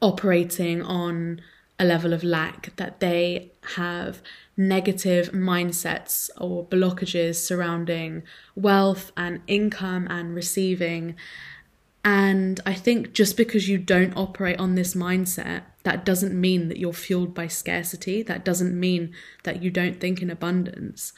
operating 0.01 0.81
on 0.81 1.41
a 1.79 1.85
level 1.85 2.13
of 2.13 2.23
lack, 2.23 2.75
that 2.75 2.99
they 2.99 3.51
have 3.75 4.21
negative 4.55 5.31
mindsets 5.31 6.29
or 6.37 6.65
blockages 6.65 7.35
surrounding 7.35 8.23
wealth 8.55 9.11
and 9.17 9.41
income 9.47 10.07
and 10.09 10.35
receiving. 10.35 11.15
And 12.03 12.59
I 12.65 12.73
think 12.73 13.13
just 13.13 13.37
because 13.37 13.67
you 13.67 13.77
don't 13.77 14.15
operate 14.15 14.59
on 14.59 14.75
this 14.75 14.93
mindset, 14.93 15.63
that 15.83 16.05
doesn't 16.05 16.39
mean 16.39 16.67
that 16.67 16.77
you're 16.77 16.93
fueled 16.93 17.33
by 17.33 17.47
scarcity. 17.47 18.21
That 18.21 18.45
doesn't 18.45 18.79
mean 18.79 19.13
that 19.43 19.63
you 19.63 19.71
don't 19.71 19.99
think 19.99 20.21
in 20.21 20.29
abundance 20.29 21.13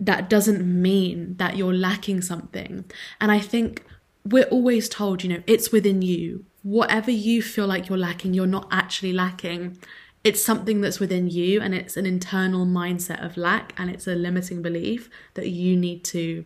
that 0.00 0.30
doesn't 0.30 0.64
mean 0.64 1.36
that 1.38 1.56
you're 1.56 1.74
lacking 1.74 2.22
something. 2.22 2.84
And 3.20 3.32
I 3.32 3.40
think 3.40 3.84
we're 4.24 4.44
always 4.44 4.88
told, 4.88 5.22
you 5.22 5.28
know, 5.28 5.42
it's 5.46 5.72
within 5.72 6.02
you. 6.02 6.44
Whatever 6.62 7.10
you 7.10 7.42
feel 7.42 7.66
like 7.66 7.88
you're 7.88 7.98
lacking, 7.98 8.34
you're 8.34 8.46
not 8.46 8.68
actually 8.70 9.12
lacking. 9.12 9.78
It's 10.22 10.44
something 10.44 10.80
that's 10.80 11.00
within 11.00 11.28
you 11.28 11.60
and 11.60 11.74
it's 11.74 11.96
an 11.96 12.06
internal 12.06 12.66
mindset 12.66 13.24
of 13.24 13.36
lack 13.36 13.72
and 13.76 13.90
it's 13.90 14.06
a 14.06 14.14
limiting 14.14 14.62
belief 14.62 15.08
that 15.34 15.48
you 15.48 15.76
need 15.76 16.04
to 16.04 16.44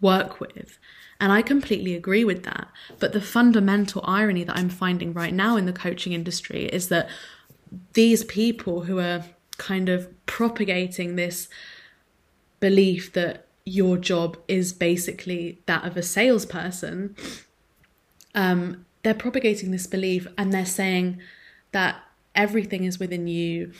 work 0.00 0.38
with. 0.40 0.78
And 1.20 1.32
I 1.32 1.42
completely 1.42 1.94
agree 1.94 2.24
with 2.24 2.44
that. 2.44 2.68
But 3.00 3.12
the 3.12 3.20
fundamental 3.20 4.04
irony 4.04 4.44
that 4.44 4.56
I'm 4.56 4.68
finding 4.68 5.12
right 5.12 5.34
now 5.34 5.56
in 5.56 5.66
the 5.66 5.72
coaching 5.72 6.12
industry 6.12 6.66
is 6.66 6.88
that 6.88 7.08
these 7.94 8.24
people 8.24 8.82
who 8.82 9.00
are 9.00 9.24
kind 9.56 9.88
of 9.88 10.08
propagating 10.26 11.16
this 11.16 11.48
belief 12.60 13.12
that 13.12 13.46
your 13.64 13.96
job 13.96 14.36
is 14.48 14.72
basically 14.72 15.60
that 15.66 15.84
of 15.84 15.96
a 15.96 16.02
salesperson, 16.02 17.14
um, 18.34 18.86
they're 19.02 19.14
propagating 19.14 19.70
this 19.70 19.86
belief 19.86 20.26
and 20.36 20.52
they're 20.52 20.66
saying 20.66 21.20
that 21.72 21.96
everything 22.34 22.84
is 22.84 22.98
within 22.98 23.26
you. 23.26 23.72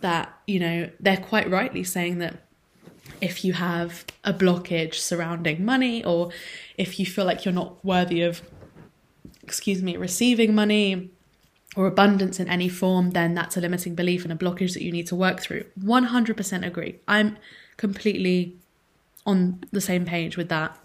That, 0.00 0.36
you 0.46 0.58
know, 0.58 0.90
they're 0.98 1.16
quite 1.16 1.48
rightly 1.48 1.84
saying 1.84 2.18
that 2.18 2.42
if 3.20 3.44
you 3.44 3.52
have 3.52 4.04
a 4.24 4.32
blockage 4.32 4.94
surrounding 4.94 5.64
money 5.64 6.04
or 6.04 6.30
if 6.76 6.98
you 6.98 7.06
feel 7.06 7.24
like 7.24 7.44
you're 7.44 7.54
not 7.54 7.84
worthy 7.84 8.22
of, 8.22 8.42
excuse 9.44 9.80
me, 9.80 9.96
receiving 9.96 10.54
money 10.54 11.10
or 11.76 11.86
abundance 11.86 12.40
in 12.40 12.48
any 12.48 12.68
form, 12.68 13.10
then 13.10 13.34
that's 13.34 13.56
a 13.56 13.60
limiting 13.60 13.94
belief 13.94 14.24
and 14.24 14.32
a 14.32 14.36
blockage 14.36 14.74
that 14.74 14.82
you 14.82 14.90
need 14.90 15.06
to 15.06 15.14
work 15.14 15.40
through. 15.40 15.64
100% 15.80 16.66
agree. 16.66 16.98
I'm 17.06 17.38
completely 17.76 18.56
on 19.24 19.62
the 19.70 19.80
same 19.80 20.04
page 20.04 20.36
with 20.36 20.48
that. 20.48 20.78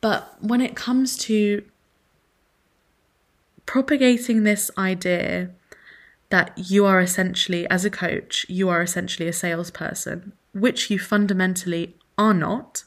But 0.00 0.36
when 0.40 0.60
it 0.60 0.74
comes 0.74 1.16
to 1.18 1.62
propagating 3.66 4.42
this 4.42 4.70
idea 4.76 5.50
that 6.30 6.52
you 6.56 6.86
are 6.86 7.00
essentially, 7.00 7.68
as 7.70 7.84
a 7.84 7.90
coach, 7.90 8.46
you 8.48 8.68
are 8.68 8.82
essentially 8.82 9.28
a 9.28 9.32
salesperson, 9.32 10.32
which 10.54 10.90
you 10.90 10.98
fundamentally 10.98 11.96
are 12.16 12.34
not. 12.34 12.84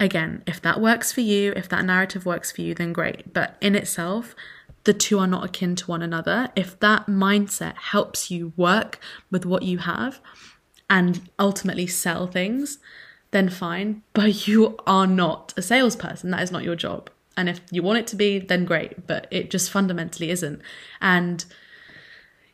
Again, 0.00 0.42
if 0.46 0.60
that 0.62 0.80
works 0.80 1.12
for 1.12 1.20
you, 1.20 1.52
if 1.56 1.68
that 1.68 1.84
narrative 1.84 2.24
works 2.24 2.50
for 2.52 2.62
you, 2.62 2.74
then 2.74 2.92
great. 2.92 3.32
But 3.32 3.56
in 3.60 3.74
itself, 3.74 4.34
the 4.84 4.94
two 4.94 5.18
are 5.18 5.26
not 5.26 5.44
akin 5.44 5.76
to 5.76 5.86
one 5.86 6.02
another. 6.02 6.48
If 6.56 6.78
that 6.80 7.06
mindset 7.06 7.76
helps 7.76 8.30
you 8.30 8.52
work 8.56 8.98
with 9.30 9.44
what 9.44 9.62
you 9.62 9.78
have, 9.78 10.20
and 10.90 11.28
ultimately 11.38 11.86
sell 11.86 12.26
things, 12.26 12.78
then 13.30 13.48
fine. 13.48 14.02
But 14.12 14.46
you 14.46 14.76
are 14.86 15.06
not 15.06 15.52
a 15.56 15.62
salesperson. 15.62 16.30
That 16.30 16.42
is 16.42 16.50
not 16.50 16.64
your 16.64 16.76
job. 16.76 17.10
And 17.36 17.48
if 17.48 17.60
you 17.70 17.82
want 17.82 17.98
it 17.98 18.06
to 18.08 18.16
be, 18.16 18.38
then 18.38 18.64
great. 18.64 19.06
But 19.06 19.28
it 19.30 19.50
just 19.50 19.70
fundamentally 19.70 20.30
isn't. 20.30 20.60
And, 21.00 21.44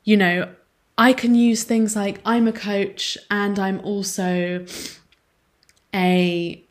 you 0.03 0.17
know, 0.17 0.51
I 0.99 1.13
can 1.13 1.35
use 1.35 1.65
things 1.65 1.97
like 1.97 2.21
I'm 2.25 2.47
a 2.47 2.53
coach 2.53 3.17
and 3.31 3.59
I'm 3.59 3.81
also 3.81 4.67
a 5.95 6.65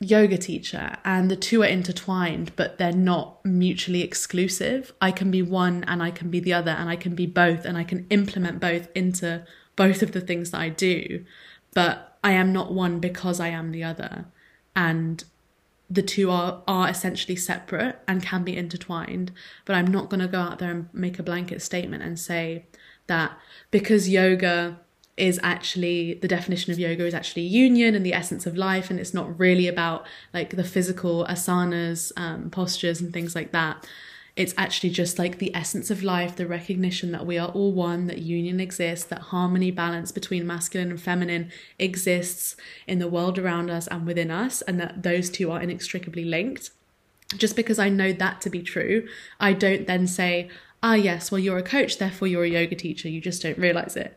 yoga 0.00 0.38
teacher 0.38 0.96
and 1.04 1.30
the 1.30 1.36
two 1.36 1.62
are 1.62 1.66
intertwined 1.66 2.50
but 2.56 2.78
they're 2.78 2.90
not 2.90 3.44
mutually 3.44 4.00
exclusive 4.00 4.94
i 5.02 5.12
can 5.12 5.30
be 5.30 5.42
one 5.42 5.84
and 5.84 6.02
i 6.02 6.10
can 6.10 6.30
be 6.30 6.40
the 6.40 6.54
other 6.54 6.70
and 6.70 6.88
i 6.88 6.96
can 6.96 7.14
be 7.14 7.26
both 7.26 7.66
and 7.66 7.76
i 7.76 7.84
can 7.84 8.06
implement 8.08 8.58
both 8.58 8.88
into 8.94 9.44
both 9.80 10.02
of 10.02 10.12
the 10.12 10.20
things 10.20 10.50
that 10.50 10.60
I 10.60 10.68
do, 10.68 11.24
but 11.72 12.18
I 12.22 12.32
am 12.32 12.52
not 12.52 12.70
one 12.70 13.00
because 13.00 13.40
I 13.40 13.48
am 13.48 13.72
the 13.72 13.82
other. 13.82 14.26
And 14.76 15.24
the 15.88 16.02
two 16.02 16.30
are, 16.30 16.62
are 16.68 16.90
essentially 16.90 17.34
separate 17.34 17.98
and 18.06 18.22
can 18.22 18.44
be 18.44 18.58
intertwined. 18.58 19.32
But 19.64 19.76
I'm 19.76 19.86
not 19.86 20.10
going 20.10 20.20
to 20.20 20.28
go 20.28 20.38
out 20.38 20.58
there 20.58 20.70
and 20.70 20.90
make 20.92 21.18
a 21.18 21.22
blanket 21.22 21.62
statement 21.62 22.02
and 22.02 22.18
say 22.18 22.66
that 23.06 23.32
because 23.70 24.06
yoga 24.06 24.78
is 25.16 25.40
actually 25.42 26.12
the 26.20 26.28
definition 26.28 26.72
of 26.74 26.78
yoga 26.78 27.06
is 27.06 27.14
actually 27.14 27.44
union 27.44 27.94
and 27.94 28.04
the 28.04 28.12
essence 28.12 28.44
of 28.44 28.58
life 28.58 28.90
and 28.90 29.00
it's 29.00 29.14
not 29.14 29.38
really 29.38 29.66
about 29.66 30.06
like 30.34 30.50
the 30.56 30.64
physical 30.64 31.26
asanas 31.28 32.12
um, 32.16 32.50
postures 32.50 33.00
and 33.00 33.12
things 33.12 33.34
like 33.34 33.52
that 33.52 33.86
it's 34.36 34.54
actually 34.56 34.90
just 34.90 35.18
like 35.18 35.38
the 35.38 35.54
essence 35.54 35.90
of 35.90 36.02
life, 36.02 36.36
the 36.36 36.46
recognition 36.46 37.12
that 37.12 37.26
we 37.26 37.38
are 37.38 37.48
all 37.48 37.72
one, 37.72 38.06
that 38.06 38.18
union 38.18 38.60
exists, 38.60 39.06
that 39.06 39.20
harmony, 39.20 39.70
balance 39.70 40.12
between 40.12 40.46
masculine 40.46 40.90
and 40.90 41.00
feminine 41.00 41.50
exists 41.78 42.56
in 42.86 42.98
the 42.98 43.08
world 43.08 43.38
around 43.38 43.70
us 43.70 43.86
and 43.88 44.06
within 44.06 44.30
us, 44.30 44.62
and 44.62 44.80
that 44.80 45.02
those 45.02 45.30
two 45.30 45.50
are 45.50 45.60
inextricably 45.60 46.24
linked. 46.24 46.70
Just 47.36 47.56
because 47.56 47.78
I 47.78 47.88
know 47.88 48.12
that 48.12 48.40
to 48.42 48.50
be 48.50 48.62
true, 48.62 49.06
I 49.38 49.52
don't 49.52 49.86
then 49.86 50.06
say, 50.06 50.48
ah, 50.82 50.94
yes, 50.94 51.30
well, 51.30 51.38
you're 51.38 51.58
a 51.58 51.62
coach, 51.62 51.98
therefore 51.98 52.28
you're 52.28 52.44
a 52.44 52.48
yoga 52.48 52.74
teacher. 52.74 53.08
You 53.08 53.20
just 53.20 53.42
don't 53.42 53.58
realize 53.58 53.96
it 53.96 54.16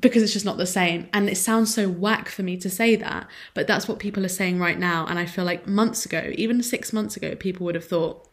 because 0.00 0.22
it's 0.22 0.32
just 0.32 0.44
not 0.44 0.56
the 0.56 0.66
same. 0.66 1.08
And 1.12 1.28
it 1.28 1.36
sounds 1.36 1.72
so 1.72 1.88
whack 1.88 2.28
for 2.28 2.42
me 2.42 2.56
to 2.58 2.70
say 2.70 2.96
that, 2.96 3.28
but 3.54 3.66
that's 3.66 3.86
what 3.86 3.98
people 3.98 4.24
are 4.24 4.28
saying 4.28 4.58
right 4.58 4.78
now. 4.78 5.06
And 5.06 5.18
I 5.18 5.26
feel 5.26 5.44
like 5.44 5.66
months 5.66 6.04
ago, 6.04 6.32
even 6.34 6.62
six 6.62 6.92
months 6.92 7.16
ago, 7.16 7.34
people 7.36 7.64
would 7.66 7.74
have 7.74 7.84
thought, 7.84 8.28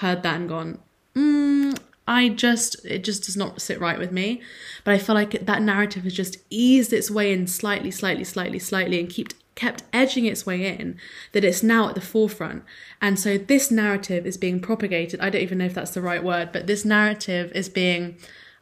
heard 0.00 0.22
that 0.22 0.36
and 0.36 0.48
gone, 0.48 0.78
mm, 1.14 1.78
I 2.06 2.28
just, 2.28 2.84
it 2.84 3.04
just 3.04 3.24
does 3.24 3.36
not 3.36 3.60
sit 3.60 3.80
right 3.80 3.98
with 3.98 4.12
me. 4.12 4.42
But 4.84 4.94
I 4.94 4.98
feel 4.98 5.14
like 5.14 5.46
that 5.46 5.62
narrative 5.62 6.04
has 6.04 6.14
just 6.14 6.38
eased 6.50 6.92
its 6.92 7.10
way 7.10 7.32
in 7.32 7.46
slightly, 7.46 7.90
slightly, 7.90 8.24
slightly, 8.24 8.58
slightly 8.58 9.00
and 9.00 9.08
kept 9.08 9.34
kept 9.56 9.82
edging 9.92 10.24
its 10.24 10.46
way 10.46 10.64
in 10.64 10.96
that 11.32 11.44
it's 11.44 11.62
now 11.62 11.86
at 11.86 11.94
the 11.94 12.00
forefront 12.00 12.62
and 13.02 13.18
so 13.18 13.36
this 13.36 13.70
narrative 13.70 14.24
is 14.24 14.38
being 14.38 14.58
propagated 14.58 15.20
i 15.20 15.28
don't 15.28 15.42
even 15.42 15.58
know 15.58 15.66
if 15.66 15.74
that's 15.74 15.90
the 15.90 16.00
right 16.00 16.24
word 16.24 16.50
but 16.50 16.66
this 16.66 16.82
narrative 16.82 17.52
is 17.52 17.68
being 17.68 18.16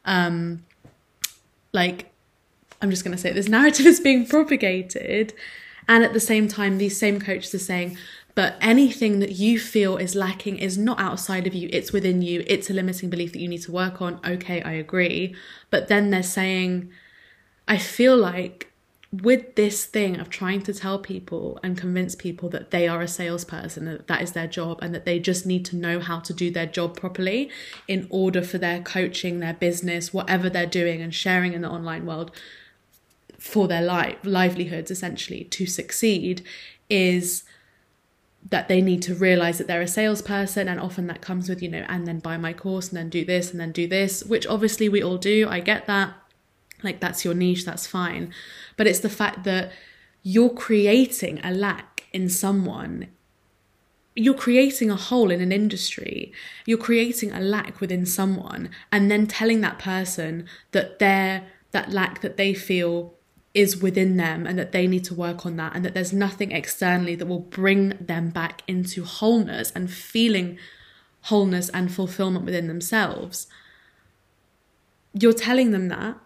um 0.06 0.64
like 1.72 2.10
I'm 2.80 2.90
just 2.90 3.04
going 3.04 3.16
to 3.16 3.18
say 3.20 3.30
it, 3.30 3.34
this 3.34 3.48
narrative 3.48 3.86
is 3.86 4.00
being 4.00 4.26
propagated. 4.26 5.34
And 5.88 6.04
at 6.04 6.12
the 6.12 6.20
same 6.20 6.48
time, 6.48 6.78
these 6.78 6.98
same 6.98 7.18
coaches 7.18 7.54
are 7.54 7.58
saying, 7.58 7.96
but 8.38 8.56
anything 8.60 9.18
that 9.18 9.32
you 9.32 9.58
feel 9.58 9.96
is 9.96 10.14
lacking 10.14 10.58
is 10.58 10.78
not 10.78 11.00
outside 11.00 11.48
of 11.48 11.54
you, 11.54 11.68
it's 11.72 11.92
within 11.92 12.22
you. 12.22 12.44
It's 12.46 12.70
a 12.70 12.72
limiting 12.72 13.10
belief 13.10 13.32
that 13.32 13.40
you 13.40 13.48
need 13.48 13.62
to 13.62 13.72
work 13.72 14.00
on. 14.00 14.20
Okay, 14.24 14.62
I 14.62 14.74
agree. 14.74 15.34
But 15.70 15.88
then 15.88 16.10
they're 16.10 16.22
saying, 16.22 16.88
I 17.66 17.78
feel 17.78 18.16
like 18.16 18.70
with 19.10 19.56
this 19.56 19.84
thing 19.86 20.20
of 20.20 20.30
trying 20.30 20.62
to 20.62 20.72
tell 20.72 21.00
people 21.00 21.58
and 21.64 21.76
convince 21.76 22.14
people 22.14 22.48
that 22.50 22.70
they 22.70 22.86
are 22.86 23.00
a 23.00 23.08
salesperson, 23.08 23.86
that 23.86 24.06
that 24.06 24.22
is 24.22 24.34
their 24.34 24.46
job, 24.46 24.78
and 24.82 24.94
that 24.94 25.04
they 25.04 25.18
just 25.18 25.44
need 25.44 25.64
to 25.64 25.76
know 25.76 25.98
how 25.98 26.20
to 26.20 26.32
do 26.32 26.48
their 26.48 26.66
job 26.66 26.96
properly 26.96 27.50
in 27.88 28.06
order 28.08 28.40
for 28.40 28.58
their 28.58 28.80
coaching, 28.80 29.40
their 29.40 29.54
business, 29.54 30.14
whatever 30.14 30.48
they're 30.48 30.64
doing 30.64 31.02
and 31.02 31.12
sharing 31.12 31.54
in 31.54 31.62
the 31.62 31.68
online 31.68 32.06
world 32.06 32.30
for 33.36 33.66
their 33.66 33.82
life 33.82 34.16
livelihoods 34.22 34.92
essentially 34.92 35.42
to 35.42 35.66
succeed 35.66 36.44
is 36.88 37.42
that 38.50 38.68
they 38.68 38.80
need 38.80 39.02
to 39.02 39.14
realize 39.14 39.58
that 39.58 39.66
they're 39.66 39.82
a 39.82 39.88
salesperson 39.88 40.68
and 40.68 40.80
often 40.80 41.06
that 41.06 41.20
comes 41.20 41.48
with 41.48 41.60
you 41.62 41.68
know 41.68 41.84
and 41.88 42.06
then 42.06 42.18
buy 42.18 42.36
my 42.36 42.52
course 42.52 42.88
and 42.88 42.96
then 42.96 43.08
do 43.08 43.24
this 43.24 43.50
and 43.50 43.60
then 43.60 43.72
do 43.72 43.86
this 43.86 44.24
which 44.24 44.46
obviously 44.46 44.88
we 44.88 45.02
all 45.02 45.18
do 45.18 45.46
i 45.48 45.60
get 45.60 45.86
that. 45.86 46.14
Like 46.82 47.00
that's 47.00 47.24
your 47.24 47.34
niche 47.34 47.64
that's 47.64 47.86
fine. 47.86 48.32
But 48.76 48.86
it's 48.86 49.00
the 49.00 49.08
fact 49.08 49.44
that 49.44 49.72
you're 50.22 50.50
creating 50.50 51.40
a 51.42 51.52
lack 51.52 52.04
in 52.12 52.28
someone. 52.28 53.08
You're 54.14 54.34
creating 54.34 54.90
a 54.90 54.96
hole 54.96 55.30
in 55.30 55.40
an 55.40 55.52
industry. 55.52 56.32
You're 56.66 56.78
creating 56.78 57.32
a 57.32 57.40
lack 57.40 57.80
within 57.80 58.04
someone 58.04 58.70
and 58.90 59.10
then 59.10 59.26
telling 59.26 59.60
that 59.60 59.78
person 59.78 60.46
that 60.72 60.98
they're 60.98 61.46
that 61.70 61.92
lack 61.92 62.22
that 62.22 62.36
they 62.36 62.54
feel 62.54 63.14
is 63.58 63.82
within 63.82 64.16
them 64.16 64.46
and 64.46 64.56
that 64.56 64.70
they 64.70 64.86
need 64.86 65.02
to 65.02 65.12
work 65.12 65.44
on 65.44 65.56
that 65.56 65.74
and 65.74 65.84
that 65.84 65.92
there's 65.92 66.12
nothing 66.12 66.52
externally 66.52 67.16
that 67.16 67.26
will 67.26 67.40
bring 67.40 67.88
them 68.00 68.30
back 68.30 68.62
into 68.68 69.02
wholeness 69.02 69.72
and 69.72 69.90
feeling 69.90 70.56
wholeness 71.22 71.68
and 71.70 71.92
fulfillment 71.92 72.44
within 72.44 72.68
themselves. 72.68 73.48
You're 75.12 75.32
telling 75.32 75.72
them 75.72 75.88
that 75.88 76.16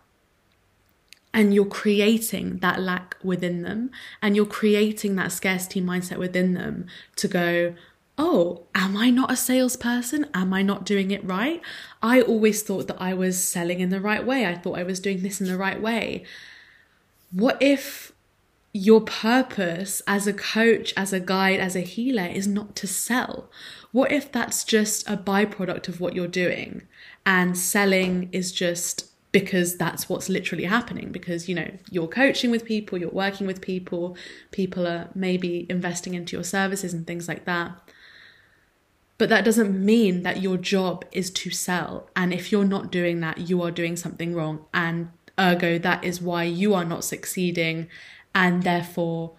and 1.32 1.54
you're 1.54 1.64
creating 1.64 2.58
that 2.58 2.78
lack 2.78 3.16
within 3.22 3.62
them 3.62 3.90
and 4.20 4.36
you're 4.36 4.44
creating 4.44 5.16
that 5.16 5.32
scarcity 5.32 5.80
mindset 5.80 6.18
within 6.18 6.52
them 6.52 6.86
to 7.16 7.28
go 7.28 7.74
oh 8.18 8.64
am 8.74 8.94
i 8.94 9.08
not 9.08 9.32
a 9.32 9.36
salesperson? 9.36 10.26
Am 10.34 10.52
i 10.52 10.60
not 10.60 10.84
doing 10.84 11.10
it 11.10 11.24
right? 11.24 11.62
I 12.02 12.20
always 12.20 12.62
thought 12.62 12.88
that 12.88 13.00
i 13.00 13.14
was 13.14 13.42
selling 13.42 13.80
in 13.80 13.88
the 13.88 14.02
right 14.02 14.26
way. 14.26 14.44
I 14.44 14.54
thought 14.54 14.78
i 14.78 14.82
was 14.82 15.00
doing 15.00 15.22
this 15.22 15.40
in 15.40 15.46
the 15.46 15.56
right 15.56 15.80
way 15.80 16.26
what 17.32 17.60
if 17.60 18.12
your 18.72 19.00
purpose 19.02 20.00
as 20.06 20.26
a 20.26 20.32
coach, 20.32 20.94
as 20.96 21.12
a 21.12 21.20
guide, 21.20 21.60
as 21.60 21.76
a 21.76 21.80
healer 21.80 22.26
is 22.26 22.46
not 22.46 22.76
to 22.76 22.86
sell? 22.86 23.50
What 23.90 24.12
if 24.12 24.32
that's 24.32 24.64
just 24.64 25.08
a 25.08 25.16
byproduct 25.16 25.88
of 25.88 26.00
what 26.00 26.14
you're 26.14 26.26
doing 26.26 26.82
and 27.26 27.56
selling 27.56 28.28
is 28.32 28.52
just 28.52 29.06
because 29.30 29.76
that's 29.76 30.08
what's 30.08 30.28
literally 30.28 30.64
happening? 30.64 31.10
Because 31.10 31.48
you 31.48 31.54
know 31.54 31.70
you're 31.90 32.08
coaching 32.08 32.50
with 32.50 32.64
people 32.64 32.98
you're 32.98 33.10
working 33.10 33.46
with 33.46 33.60
people 33.60 34.16
people 34.50 34.86
are 34.86 35.08
maybe 35.14 35.66
investing 35.68 36.14
into 36.14 36.36
your 36.36 36.44
services 36.44 36.94
and 36.94 37.06
things 37.06 37.28
like 37.28 37.44
that. 37.44 37.72
But 39.18 39.28
that 39.28 39.44
doesn't 39.44 39.84
mean 39.84 40.22
that 40.22 40.42
your 40.42 40.56
job 40.56 41.04
is 41.12 41.30
to 41.30 41.50
sell. 41.50 42.10
And 42.16 42.32
if 42.32 42.50
you're 42.50 42.64
not 42.64 42.90
doing 42.90 43.20
that 43.20 43.38
you 43.48 43.62
are 43.62 43.70
doing 43.70 43.96
something 43.96 44.34
wrong. 44.34 44.64
And 44.72 45.10
Ergo, 45.38 45.78
that 45.78 46.04
is 46.04 46.20
why 46.20 46.44
you 46.44 46.74
are 46.74 46.84
not 46.84 47.04
succeeding, 47.04 47.88
and 48.34 48.62
therefore 48.62 49.32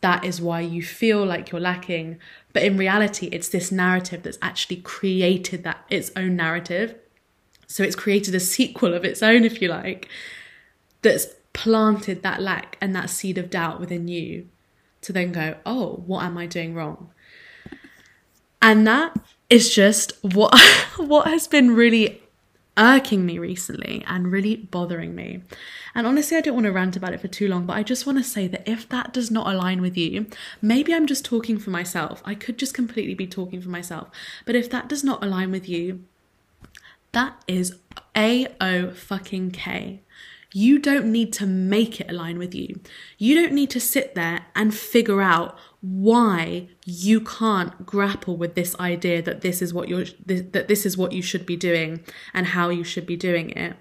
that 0.00 0.24
is 0.24 0.40
why 0.40 0.60
you 0.60 0.82
feel 0.82 1.24
like 1.24 1.50
you're 1.50 1.60
lacking. 1.60 2.18
But 2.52 2.62
in 2.62 2.76
reality, 2.76 3.26
it's 3.26 3.48
this 3.48 3.70
narrative 3.70 4.22
that's 4.22 4.38
actually 4.40 4.76
created 4.76 5.62
that 5.64 5.84
its 5.90 6.10
own 6.16 6.36
narrative. 6.36 6.94
So 7.66 7.82
it's 7.82 7.96
created 7.96 8.34
a 8.34 8.40
sequel 8.40 8.94
of 8.94 9.04
its 9.04 9.22
own, 9.22 9.44
if 9.44 9.60
you 9.60 9.68
like, 9.68 10.08
that's 11.02 11.26
planted 11.52 12.22
that 12.22 12.40
lack 12.40 12.76
and 12.80 12.94
that 12.96 13.10
seed 13.10 13.38
of 13.38 13.50
doubt 13.50 13.80
within 13.80 14.08
you 14.08 14.48
to 15.02 15.12
then 15.12 15.32
go, 15.32 15.56
oh, 15.66 16.02
what 16.06 16.24
am 16.24 16.36
I 16.38 16.46
doing 16.46 16.74
wrong? 16.74 17.10
And 18.62 18.86
that 18.86 19.16
is 19.48 19.74
just 19.74 20.12
what 20.22 20.54
what 20.96 21.26
has 21.28 21.46
been 21.46 21.74
really 21.74 22.22
irking 22.76 23.26
me 23.26 23.38
recently 23.38 24.04
and 24.06 24.30
really 24.30 24.56
bothering 24.56 25.14
me. 25.14 25.42
And 25.94 26.06
honestly, 26.06 26.36
I 26.36 26.40
don't 26.40 26.54
want 26.54 26.66
to 26.66 26.72
rant 26.72 26.96
about 26.96 27.12
it 27.12 27.20
for 27.20 27.28
too 27.28 27.48
long, 27.48 27.66
but 27.66 27.76
I 27.76 27.82
just 27.82 28.06
want 28.06 28.18
to 28.18 28.24
say 28.24 28.46
that 28.48 28.68
if 28.68 28.88
that 28.88 29.12
does 29.12 29.30
not 29.30 29.52
align 29.52 29.80
with 29.80 29.96
you, 29.96 30.26
maybe 30.62 30.94
I'm 30.94 31.06
just 31.06 31.24
talking 31.24 31.58
for 31.58 31.70
myself. 31.70 32.22
I 32.24 32.34
could 32.34 32.58
just 32.58 32.74
completely 32.74 33.14
be 33.14 33.26
talking 33.26 33.60
for 33.60 33.68
myself. 33.68 34.08
But 34.46 34.54
if 34.54 34.70
that 34.70 34.88
does 34.88 35.04
not 35.04 35.22
align 35.22 35.50
with 35.50 35.68
you, 35.68 36.04
that 37.12 37.42
is 37.48 37.76
A 38.16 38.46
O 38.60 38.92
fucking 38.92 39.50
K. 39.50 40.00
You 40.52 40.78
don't 40.78 41.06
need 41.06 41.32
to 41.34 41.46
make 41.46 42.00
it 42.00 42.10
align 42.10 42.38
with 42.38 42.54
you. 42.54 42.80
You 43.18 43.34
don't 43.34 43.52
need 43.52 43.70
to 43.70 43.80
sit 43.80 44.14
there 44.14 44.46
and 44.54 44.74
figure 44.74 45.20
out 45.20 45.56
why 45.80 46.68
you 46.84 47.20
can't 47.20 47.86
grapple 47.86 48.36
with 48.36 48.54
this 48.54 48.78
idea 48.78 49.22
that 49.22 49.40
this 49.40 49.62
is 49.62 49.72
what 49.72 49.88
you're 49.88 50.04
that 50.26 50.68
this 50.68 50.84
is 50.84 50.96
what 50.98 51.12
you 51.12 51.22
should 51.22 51.46
be 51.46 51.56
doing 51.56 52.04
and 52.34 52.48
how 52.48 52.68
you 52.68 52.84
should 52.84 53.06
be 53.06 53.16
doing 53.16 53.50
it 53.50 53.76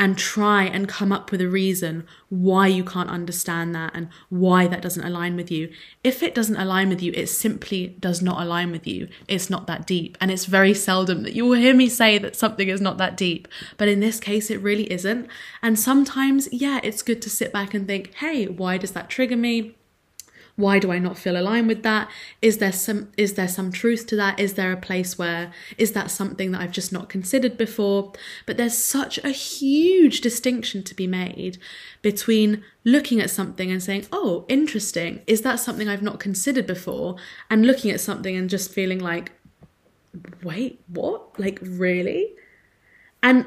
and 0.00 0.16
try 0.16 0.64
and 0.64 0.88
come 0.88 1.12
up 1.12 1.30
with 1.30 1.42
a 1.42 1.48
reason 1.48 2.06
why 2.30 2.66
you 2.66 2.82
can't 2.82 3.10
understand 3.10 3.74
that 3.74 3.92
and 3.94 4.08
why 4.30 4.66
that 4.66 4.80
doesn't 4.80 5.04
align 5.04 5.36
with 5.36 5.50
you. 5.50 5.70
If 6.02 6.22
it 6.22 6.34
doesn't 6.34 6.56
align 6.56 6.88
with 6.88 7.02
you, 7.02 7.12
it 7.14 7.26
simply 7.26 7.88
does 8.00 8.22
not 8.22 8.40
align 8.40 8.72
with 8.72 8.86
you. 8.86 9.08
It's 9.28 9.50
not 9.50 9.66
that 9.66 9.86
deep. 9.86 10.16
And 10.18 10.30
it's 10.30 10.46
very 10.46 10.72
seldom 10.72 11.22
that 11.24 11.34
you 11.34 11.44
will 11.44 11.58
hear 11.58 11.74
me 11.74 11.90
say 11.90 12.16
that 12.16 12.34
something 12.34 12.66
is 12.66 12.80
not 12.80 12.96
that 12.96 13.14
deep. 13.14 13.46
But 13.76 13.88
in 13.88 14.00
this 14.00 14.18
case, 14.18 14.50
it 14.50 14.62
really 14.62 14.90
isn't. 14.90 15.28
And 15.60 15.78
sometimes, 15.78 16.48
yeah, 16.50 16.80
it's 16.82 17.02
good 17.02 17.20
to 17.20 17.28
sit 17.28 17.52
back 17.52 17.74
and 17.74 17.86
think, 17.86 18.14
hey, 18.14 18.46
why 18.46 18.78
does 18.78 18.92
that 18.92 19.10
trigger 19.10 19.36
me? 19.36 19.76
Why 20.56 20.78
do 20.78 20.90
i 20.92 20.98
not 20.98 21.18
feel 21.18 21.36
aligned 21.36 21.68
with 21.68 21.82
that? 21.82 22.08
Is 22.42 22.58
there 22.58 22.72
some 22.72 23.12
is 23.16 23.34
there 23.34 23.48
some 23.48 23.72
truth 23.72 24.06
to 24.08 24.16
that? 24.16 24.38
Is 24.38 24.54
there 24.54 24.72
a 24.72 24.76
place 24.76 25.18
where 25.18 25.52
is 25.78 25.92
that 25.92 26.10
something 26.10 26.52
that 26.52 26.60
i've 26.60 26.72
just 26.72 26.92
not 26.92 27.08
considered 27.08 27.56
before? 27.56 28.12
But 28.46 28.56
there's 28.56 28.76
such 28.76 29.18
a 29.18 29.30
huge 29.30 30.20
distinction 30.20 30.82
to 30.84 30.94
be 30.94 31.06
made 31.06 31.58
between 32.02 32.62
looking 32.84 33.20
at 33.20 33.30
something 33.30 33.70
and 33.70 33.82
saying 33.82 34.06
oh 34.12 34.44
interesting. 34.48 35.22
Is 35.26 35.42
that 35.42 35.60
something 35.60 35.88
i've 35.88 36.02
not 36.02 36.20
considered 36.20 36.66
before? 36.66 37.16
And 37.48 37.66
looking 37.66 37.90
at 37.90 38.00
something 38.00 38.36
and 38.36 38.50
just 38.50 38.72
feeling 38.72 38.98
like 38.98 39.32
wait 40.42 40.80
what? 40.88 41.38
Like 41.38 41.58
really? 41.62 42.32
And 43.22 43.46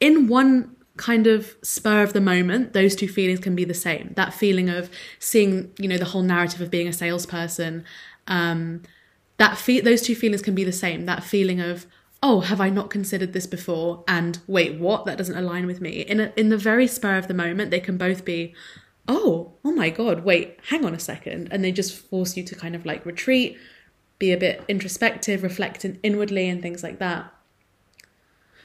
in 0.00 0.26
one 0.26 0.76
kind 0.96 1.26
of 1.26 1.56
spur 1.62 2.02
of 2.02 2.12
the 2.12 2.20
moment, 2.20 2.72
those 2.72 2.94
two 2.94 3.08
feelings 3.08 3.40
can 3.40 3.54
be 3.54 3.64
the 3.64 3.74
same. 3.74 4.12
That 4.16 4.34
feeling 4.34 4.68
of 4.68 4.90
seeing, 5.18 5.72
you 5.78 5.88
know, 5.88 5.98
the 5.98 6.04
whole 6.04 6.22
narrative 6.22 6.60
of 6.60 6.70
being 6.70 6.88
a 6.88 6.92
salesperson, 6.92 7.84
um, 8.26 8.82
that 9.38 9.56
fe- 9.56 9.80
those 9.80 10.02
two 10.02 10.14
feelings 10.14 10.42
can 10.42 10.54
be 10.54 10.64
the 10.64 10.72
same. 10.72 11.06
That 11.06 11.24
feeling 11.24 11.60
of, 11.60 11.86
oh, 12.22 12.40
have 12.40 12.60
I 12.60 12.68
not 12.68 12.90
considered 12.90 13.32
this 13.32 13.46
before? 13.46 14.04
And 14.06 14.38
wait, 14.46 14.78
what? 14.78 15.06
That 15.06 15.18
doesn't 15.18 15.36
align 15.36 15.66
with 15.66 15.80
me. 15.80 16.00
In 16.02 16.20
a, 16.20 16.32
in 16.36 16.50
the 16.50 16.58
very 16.58 16.86
spur 16.86 17.16
of 17.16 17.26
the 17.26 17.34
moment, 17.34 17.70
they 17.70 17.80
can 17.80 17.96
both 17.96 18.24
be, 18.24 18.54
oh, 19.08 19.54
oh 19.64 19.72
my 19.72 19.90
god, 19.90 20.24
wait, 20.24 20.58
hang 20.68 20.84
on 20.84 20.94
a 20.94 20.98
second, 20.98 21.48
and 21.50 21.64
they 21.64 21.72
just 21.72 21.96
force 21.96 22.36
you 22.36 22.44
to 22.44 22.54
kind 22.54 22.76
of 22.76 22.86
like 22.86 23.04
retreat, 23.04 23.58
be 24.18 24.30
a 24.32 24.36
bit 24.36 24.62
introspective, 24.68 25.42
reflect 25.42 25.84
inwardly, 26.02 26.48
and 26.48 26.62
things 26.62 26.82
like 26.82 26.98
that. 27.00 27.32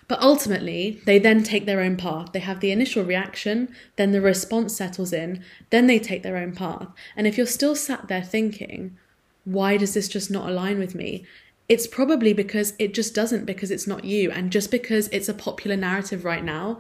But 0.08 0.22
ultimately, 0.22 1.02
they 1.06 1.20
then 1.20 1.44
take 1.44 1.66
their 1.66 1.82
own 1.82 1.98
path. 1.98 2.32
They 2.32 2.40
have 2.40 2.62
the 2.62 2.72
initial 2.72 3.04
reaction, 3.04 3.74
then 3.98 4.12
the 4.12 4.22
response 4.22 4.76
settles 4.76 5.12
in, 5.12 5.44
then 5.70 5.88
they 5.88 6.00
take 6.00 6.24
their 6.24 6.38
own 6.38 6.54
path. 6.54 6.88
And 7.16 7.28
if 7.28 7.38
you're 7.38 7.46
still 7.46 7.76
sat 7.76 8.08
there 8.08 8.24
thinking, 8.24 8.98
why 9.44 9.76
does 9.76 9.94
this 9.94 10.08
just 10.08 10.32
not 10.32 10.50
align 10.50 10.80
with 10.80 10.96
me? 10.96 11.26
It's 11.68 11.88
probably 11.88 12.32
because 12.32 12.74
it 12.80 12.94
just 12.94 13.14
doesn't, 13.14 13.46
because 13.46 13.72
it's 13.72 13.88
not 13.88 14.06
you. 14.06 14.32
And 14.32 14.52
just 14.52 14.72
because 14.72 15.10
it's 15.10 15.28
a 15.28 15.34
popular 15.34 15.76
narrative 15.76 16.24
right 16.24 16.44
now, 16.44 16.80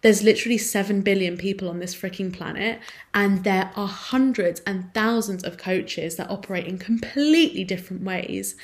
there's 0.00 0.22
literally 0.22 0.58
7 0.58 1.00
billion 1.02 1.36
people 1.36 1.68
on 1.68 1.80
this 1.80 1.96
freaking 1.96 2.32
planet, 2.32 2.78
and 3.12 3.42
there 3.42 3.72
are 3.74 3.88
hundreds 3.88 4.60
and 4.60 4.94
thousands 4.94 5.42
of 5.42 5.58
coaches 5.58 6.14
that 6.14 6.30
operate 6.30 6.68
in 6.68 6.78
completely 6.78 7.64
different 7.64 8.04
ways 8.04 8.54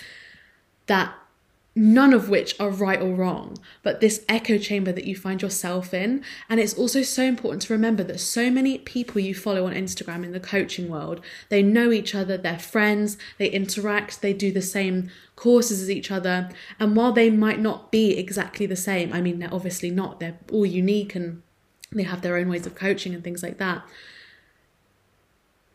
that 0.87 1.13
none 1.77 2.13
of 2.13 2.29
which 2.29 2.59
are 2.61 2.71
right 2.71 3.01
or 3.01 3.15
wrong, 3.15 3.59
but 3.83 4.01
this 4.01 4.25
echo 4.29 4.59
chamber 4.59 4.93
that 4.93 5.07
you 5.07 5.17
find 5.17 5.43
yourself 5.43 5.93
in. 5.93 6.23
And 6.49 6.61
it's 6.61 6.75
also 6.75 7.03
so 7.03 7.25
important 7.25 7.63
to 7.63 7.73
remember 7.73 8.05
that 8.05 8.21
so 8.21 8.51
many 8.51 8.79
people 8.79 9.21
you 9.21 9.35
follow 9.35 9.67
on 9.67 9.75
Instagram 9.75 10.25
in 10.25 10.33
the 10.33 10.41
coaching 10.41 10.89
world, 10.89 11.21
they 11.49 11.63
know 11.63 11.91
each 11.91 12.15
other, 12.15 12.37
they're 12.37 12.59
friends, 12.59 13.19
they 13.39 13.49
interact, 13.49 14.23
they 14.23 14.33
do 14.33 14.53
the 14.53 14.63
same 14.63 15.11
courses 15.35 15.83
as 15.83 15.91
each 15.91 16.11
other. 16.11 16.51
And 16.79 16.95
while 16.95 17.13
they 17.13 17.31
might 17.31 17.61
not 17.61 17.91
be 17.91 18.17
exactly 18.17 18.67
the 18.67 18.77
same, 18.77 19.13
I 19.13 19.21
mean, 19.21 19.41
they're 19.41 19.53
obviously 19.53 19.91
not, 19.91 20.21
they're 20.21 20.39
all 20.53 20.67
unique 20.67 21.17
and 21.17 21.43
they 21.91 22.05
have 22.05 22.23
their 22.23 22.37
own 22.37 22.49
ways 22.49 22.67
of 22.67 22.75
coaching 22.75 23.15
and 23.15 23.25
things 23.25 23.43
like 23.43 23.59
that 23.59 23.85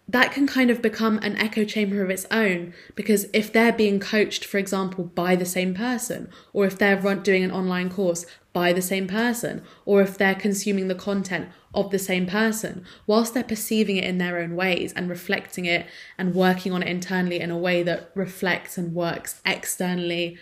that 0.09 0.31
can 0.31 0.47
kind 0.47 0.71
of 0.71 0.81
become 0.81 1.19
an 1.19 1.37
echo 1.37 1.63
chamber 1.63 2.01
of 2.01 2.09
its 2.09 2.25
own 2.31 2.73
because 2.95 3.27
if 3.31 3.53
they're 3.53 3.71
being 3.71 3.99
coached 3.99 4.43
for 4.43 4.57
example 4.57 5.03
by 5.03 5.35
the 5.35 5.45
same 5.45 5.73
person 5.75 6.27
or 6.51 6.65
if 6.65 6.79
they're 6.79 6.99
doing 7.17 7.43
an 7.43 7.51
online 7.51 7.89
course 7.89 8.25
by 8.51 8.73
the 8.73 8.81
same 8.81 9.07
person 9.07 9.61
or 9.85 10.01
if 10.01 10.17
they're 10.17 10.33
consuming 10.33 10.87
the 10.87 10.95
content 10.95 11.47
of 11.75 11.91
the 11.91 11.99
same 11.99 12.25
person 12.25 12.83
whilst 13.05 13.35
they're 13.35 13.43
perceiving 13.43 13.97
it 13.97 14.03
in 14.03 14.17
their 14.17 14.39
own 14.39 14.55
ways 14.55 14.91
and 14.93 15.09
reflecting 15.09 15.65
it 15.65 15.85
and 16.17 16.33
working 16.33 16.71
on 16.73 16.81
it 16.81 16.89
internally 16.89 17.39
in 17.39 17.51
a 17.51 17.57
way 17.57 17.83
that 17.83 18.09
reflects 18.15 18.79
and 18.79 18.95
works 18.95 19.39
externally 19.45 20.35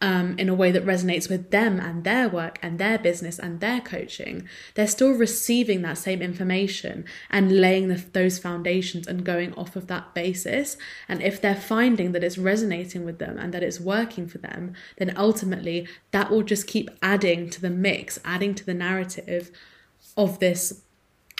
um, 0.00 0.38
in 0.38 0.48
a 0.48 0.54
way 0.54 0.70
that 0.70 0.84
resonates 0.84 1.28
with 1.28 1.50
them 1.50 1.80
and 1.80 2.04
their 2.04 2.28
work 2.28 2.58
and 2.62 2.78
their 2.78 2.98
business 2.98 3.38
and 3.38 3.60
their 3.60 3.80
coaching, 3.80 4.48
they're 4.74 4.86
still 4.86 5.12
receiving 5.12 5.82
that 5.82 5.98
same 5.98 6.22
information 6.22 7.04
and 7.30 7.60
laying 7.60 7.88
the, 7.88 8.04
those 8.12 8.38
foundations 8.38 9.06
and 9.06 9.24
going 9.24 9.52
off 9.54 9.76
of 9.76 9.86
that 9.86 10.14
basis. 10.14 10.76
And 11.08 11.22
if 11.22 11.40
they're 11.40 11.54
finding 11.54 12.12
that 12.12 12.24
it's 12.24 12.38
resonating 12.38 13.04
with 13.04 13.18
them 13.18 13.38
and 13.38 13.52
that 13.54 13.62
it's 13.62 13.80
working 13.80 14.26
for 14.26 14.38
them, 14.38 14.74
then 14.98 15.14
ultimately 15.16 15.88
that 16.10 16.30
will 16.30 16.42
just 16.42 16.66
keep 16.66 16.90
adding 17.02 17.50
to 17.50 17.60
the 17.60 17.70
mix, 17.70 18.18
adding 18.24 18.54
to 18.54 18.64
the 18.64 18.74
narrative 18.74 19.50
of 20.16 20.38
this 20.38 20.83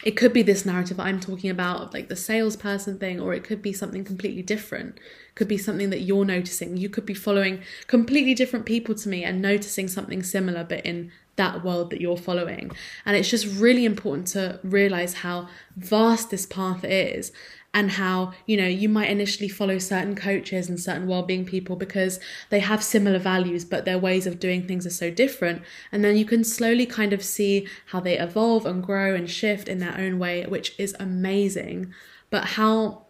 it 0.05 0.19
could 0.19 0.35
be 0.35 0.43
this 0.43 0.67
narrative 0.67 1.01
I'm 1.01 1.19
talking 1.19 1.49
about, 1.49 1.95
like 1.95 2.09
the 2.09 2.17
salesperson 2.17 2.99
thing, 2.99 3.19
or 3.19 3.33
it 3.33 3.43
could 3.43 3.63
be 3.63 3.73
something 3.73 4.05
completely 4.05 4.43
different. 4.43 5.01
Could 5.35 5.49
be 5.49 5.57
something 5.57 5.89
that 5.89 6.03
you're 6.03 6.27
noticing. 6.27 6.77
You 6.77 6.91
could 6.91 7.07
be 7.07 7.15
following 7.15 7.63
completely 7.87 8.35
different 8.35 8.67
people 8.67 8.95
to 8.97 9.09
me 9.09 9.25
and 9.25 9.41
noticing 9.41 9.89
something 9.89 10.23
similar, 10.23 10.63
but 10.63 10.85
in 10.85 11.11
that 11.37 11.65
world 11.65 11.89
that 11.91 12.03
you're 12.03 12.19
following. 12.19 12.71
And 13.07 13.17
it's 13.17 13.31
just 13.31 13.47
really 13.59 13.87
important 13.87 14.29
to 14.29 14.61
realize 14.63 15.15
how 15.15 15.49
vast 15.75 16.31
this 16.31 16.45
path 16.45 16.85
is 16.85 17.33
and 17.75 17.91
how 17.91 18.33
you 18.47 18.57
know 18.57 18.67
you 18.67 18.89
might 18.89 19.11
initially 19.11 19.49
follow 19.49 19.79
certain 19.79 20.15
coaches 20.15 20.69
and 20.69 20.81
certain 20.81 21.09
well-being 21.09 21.45
people 21.45 21.75
because 21.75 22.21
they 22.49 22.61
have 22.61 22.83
similar 22.83 23.19
values 23.19 23.65
but 23.65 23.85
their 23.85 23.99
ways 23.99 24.27
of 24.27 24.39
doing 24.41 24.67
things 24.67 24.87
are 24.87 24.91
so 24.91 25.11
different. 25.11 25.63
And 25.93 26.05
then 26.05 26.17
you 26.17 26.25
can 26.25 26.45
slowly 26.45 26.87
kind 26.87 27.13
of 27.13 27.23
see 27.23 27.69
how 27.87 28.01
they 28.01 28.19
evolve 28.19 28.65
and 28.65 28.83
grow 28.83 29.15
and 29.15 29.29
shift 29.29 29.69
in 29.69 29.81
their 29.81 29.99
own 29.99 30.19
way 30.19 30.47
which 30.47 30.79
is 30.79 30.95
amazing. 30.99 31.93
But 32.31 32.45
how 32.45 33.03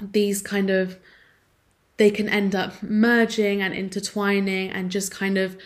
these 0.00 0.40
kind 0.40 0.70
of 0.70 0.98
they 1.96 2.10
can 2.10 2.28
end 2.30 2.54
up 2.54 2.82
merging 2.82 3.60
and 3.60 3.74
intertwining 3.74 4.70
and 4.70 4.90
just 4.90 5.12
kind 5.12 5.36
of 5.36 5.58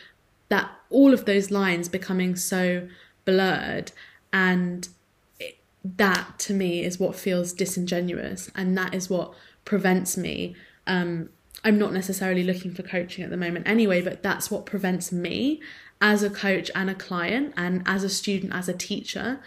that 0.49 0.69
all 0.91 1.13
of 1.13 1.27
those 1.27 1.51
lines 1.51 1.89
becoming 1.89 2.35
so 2.35 2.89
blurred. 3.25 3.93
And 4.33 4.89
that 5.85 6.38
to 6.38 6.55
me 6.55 6.83
is 6.83 6.99
what 6.99 7.14
feels 7.14 7.53
disingenuous 7.53 8.51
and 8.55 8.77
that 8.77 8.94
is 8.94 9.11
what 9.11 9.35
prevents 9.64 10.16
me 10.16 10.57
um, 10.87 11.29
i'm 11.62 11.79
not 11.79 11.92
necessarily 11.92 12.42
looking 12.42 12.73
for 12.73 12.83
coaching 12.83 13.23
at 13.23 13.31
the 13.31 13.37
moment 13.37 13.68
anyway 13.68 14.01
but 14.01 14.23
that's 14.23 14.51
what 14.51 14.64
prevents 14.66 15.12
me 15.12 15.61
as 16.01 16.23
a 16.23 16.31
coach 16.31 16.70
and 16.75 16.88
a 16.88 16.94
client 16.94 17.53
and 17.57 17.83
as 17.87 18.03
a 18.03 18.09
student 18.09 18.55
as 18.55 18.68
a 18.68 18.73
teacher 18.73 19.40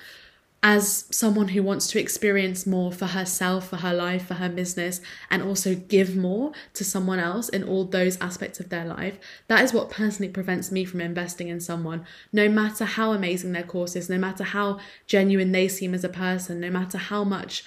as 0.64 1.06
someone 1.12 1.50
who 1.50 1.62
wants 1.62 1.88
to 1.88 2.00
experience 2.00 2.66
more 2.66 2.92
for 2.92 3.06
herself, 3.06 3.70
for 3.70 3.78
her 3.78 3.94
life, 3.94 4.26
for 4.26 4.34
her 4.36 4.50
business, 4.50 5.00
and 5.30 5.44
also 5.44 5.76
give 5.76 6.16
more 6.16 6.52
to 6.74 6.84
someone 6.84 7.20
else 7.20 7.48
in 7.50 7.64
all 7.64 7.86
those 7.86 8.20
aspects 8.20 8.60
of 8.60 8.70
their 8.70 8.86
life, 8.86 9.20
that 9.48 9.64
is 9.64 9.72
what 9.72 9.90
personally 9.90 10.32
prevents 10.32 10.72
me 10.72 10.84
from 10.84 11.00
investing 11.00 11.48
in 11.48 11.60
someone, 11.60 12.06
no 12.34 12.50
matter 12.50 12.86
how 12.86 13.14
amazing 13.14 13.52
their 13.52 13.64
course 13.64 13.96
is, 13.96 14.10
no 14.10 14.18
matter 14.18 14.44
how 14.44 14.80
genuine 15.06 15.52
they 15.52 15.68
seem 15.68 15.94
as 15.94 16.04
a 16.04 16.10
person, 16.10 16.60
no 16.60 16.72
matter 16.72 16.98
how 16.98 17.24
much 17.24 17.64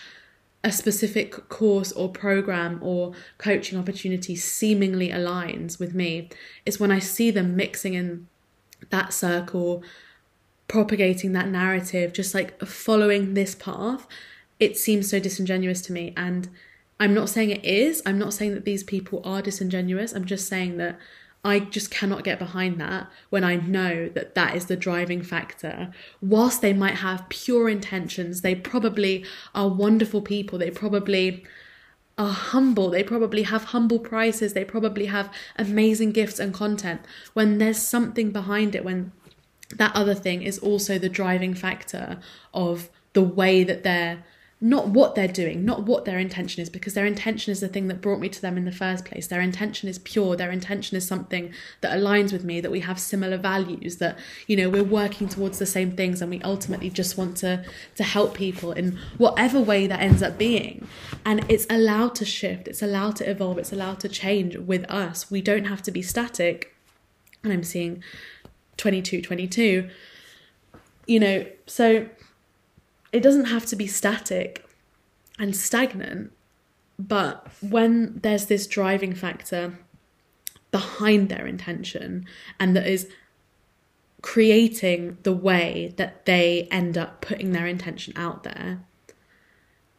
a 0.63 0.73
specific 0.73 1.49
course 1.49 1.93
or 1.93 2.09
program 2.09 2.79
or 2.83 3.13
coaching 3.39 3.79
opportunity 3.79 4.37
seemingly 4.37 5.09
aligns 5.09 5.79
with 5.79 5.95
me. 5.95 6.29
It's 6.67 6.79
when 6.79 6.91
I 6.91 6.99
see 6.99 7.31
them 7.31 7.57
mixing 7.57 7.95
in 7.95 8.27
that 8.91 9.13
circle 9.13 9.83
propagating 10.71 11.33
that 11.33 11.49
narrative, 11.49 12.13
just 12.13 12.33
like 12.33 12.65
following 12.65 13.35
this 13.35 13.57
path, 13.57 14.07
it 14.61 14.79
seems 14.79 15.11
so 15.11 15.19
disingenuous 15.19 15.81
to 15.83 15.93
me. 15.93 16.15
And 16.17 16.49
I'm 17.01 17.13
not 17.13 17.29
saying 17.29 17.51
it 17.51 17.65
is, 17.65 18.01
I'm 18.07 18.19
not 18.19 18.33
saying 18.33 18.55
that 18.55 18.65
these 18.65 18.85
people 18.85 19.21
are 19.25 19.43
disingenuous, 19.43 20.13
I'm 20.13 20.27
just 20.27 20.47
saying 20.47 20.77
that 20.77 20.97
I 21.43 21.59
just 21.59 21.91
cannot 21.91 22.23
get 22.23 22.39
behind 22.39 22.81
that 22.81 23.09
when 23.31 23.43
I 23.43 23.57
know 23.57 24.11
that 24.11 24.37
that 24.37 24.55
is 24.55 24.67
the 24.67 24.77
driving 24.77 25.23
factor. 25.23 25.91
Whilst 26.21 26.61
they 26.61 26.75
might 26.75 26.97
have 26.97 27.29
pure 27.31 27.69
intentions, 27.69 28.43
they 28.43 28.55
probably 28.55 29.25
are 29.55 29.69
wonderful 29.69 30.23
people, 30.23 30.57
they 30.59 30.71
probably 30.71 31.45
are 32.17 32.33
humble, 32.33 32.91
they 32.91 33.03
probably 33.03 33.43
have 33.45 33.65
humble 33.65 33.99
prices, 33.99 34.53
they 34.53 34.65
probably 34.65 35.07
have 35.07 35.33
amazing 35.57 36.13
gifts 36.13 36.39
and 36.39 36.55
content. 36.55 37.01
When 37.33 37.59
there's 37.59 37.83
something 37.83 38.31
behind 38.31 38.77
it, 38.77 38.85
when 38.85 39.13
that 39.77 39.95
other 39.95 40.15
thing 40.15 40.43
is 40.43 40.59
also 40.59 40.99
the 40.99 41.09
driving 41.09 41.55
factor 41.55 42.19
of 42.53 42.89
the 43.13 43.23
way 43.23 43.65
that 43.65 43.83
they're 43.83 44.25
not 44.63 44.89
what 44.89 45.15
they're 45.15 45.27
doing, 45.27 45.65
not 45.65 45.85
what 45.85 46.05
their 46.05 46.19
intention 46.19 46.61
is, 46.61 46.69
because 46.69 46.93
their 46.93 47.07
intention 47.07 47.51
is 47.51 47.61
the 47.61 47.69
thing 47.69 47.89
that 47.89 48.03
brought 48.03 48.21
me 48.21 48.29
to 48.29 48.43
them 48.43 48.59
in 48.59 48.67
the 48.67 48.73
first 48.73 49.07
place. 49.07 49.27
Their 49.27 49.41
intention 49.41 49.89
is 49.89 49.99
pure. 49.99 50.37
Their 50.37 50.51
intention 50.51 50.99
is 50.99 51.07
something 51.07 51.55
that 51.81 51.97
aligns 51.97 52.31
with 52.31 52.45
me, 52.45 52.61
that 52.61 52.71
we 52.71 52.81
have 52.81 53.01
similar 53.01 53.39
values, 53.39 53.97
that, 53.97 54.19
you 54.47 54.57
know, 54.57 54.69
we're 54.69 54.85
working 54.85 55.31
towards 55.31 55.59
the 55.59 55.65
same 55.65 55.93
things 55.93 56.21
and 56.21 56.31
we 56.31 56.43
ultimately 56.43 56.91
just 56.91 57.17
want 57.17 57.39
to, 57.39 57.65
to 57.97 58.03
help 58.03 58.35
people 58.35 58.73
in 58.73 58.99
whatever 59.17 59.59
way 59.59 59.87
that 59.87 60.01
ends 60.01 60.23
up 60.23 60.37
being. 60.37 60.87
And 61.25 61.43
it's 61.49 61.67
allowed 61.71 62.15
to 62.17 62.27
shift, 62.27 62.69
it's 62.69 62.83
allowed 62.83 63.17
to 63.17 63.31
evolve, 63.31 63.57
it's 63.57 63.73
allowed 63.73 64.01
to 64.01 64.11
change 64.11 64.59
with 64.59 64.85
us. 64.91 65.31
We 65.31 65.41
don't 65.41 65.65
have 65.65 65.81
to 65.85 65.91
be 65.91 66.03
static. 66.03 66.75
And 67.43 67.51
I'm 67.51 67.65
seeing 67.65 68.03
22 68.81 69.23
22 69.23 69.89
you 71.07 71.21
know 71.21 71.47
so 71.67 72.07
it 73.13 73.21
doesn't 73.21 73.47
have 73.47 73.67
to 73.67 73.77
be 73.77 73.87
static 73.87 74.67
and 75.39 75.55
stagnant 75.55 76.33
but 76.99 77.49
when 77.61 78.19
there's 78.23 78.47
this 78.47 78.67
driving 78.67 79.15
factor 79.15 79.79
behind 80.71 81.29
their 81.29 81.47
intention 81.47 82.25
and 82.59 82.75
that 82.77 82.87
is 82.87 83.09
creating 84.23 85.17
the 85.23 85.33
way 85.33 85.95
that 85.97 86.27
they 86.27 86.69
end 86.71 86.97
up 86.97 87.21
putting 87.21 87.53
their 87.53 87.67
intention 87.67 88.13
out 88.17 88.43
there 88.45 88.81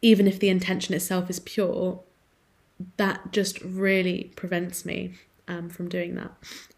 even 0.01 0.27
if 0.27 0.39
the 0.39 0.49
intention 0.49 0.93
itself 0.95 1.29
is 1.29 1.39
pure 1.39 2.01
that 2.97 3.31
just 3.31 3.61
really 3.61 4.31
prevents 4.35 4.85
me 4.85 5.13
um, 5.47 5.69
from 5.69 5.89
doing 5.89 6.15
that. 6.15 6.31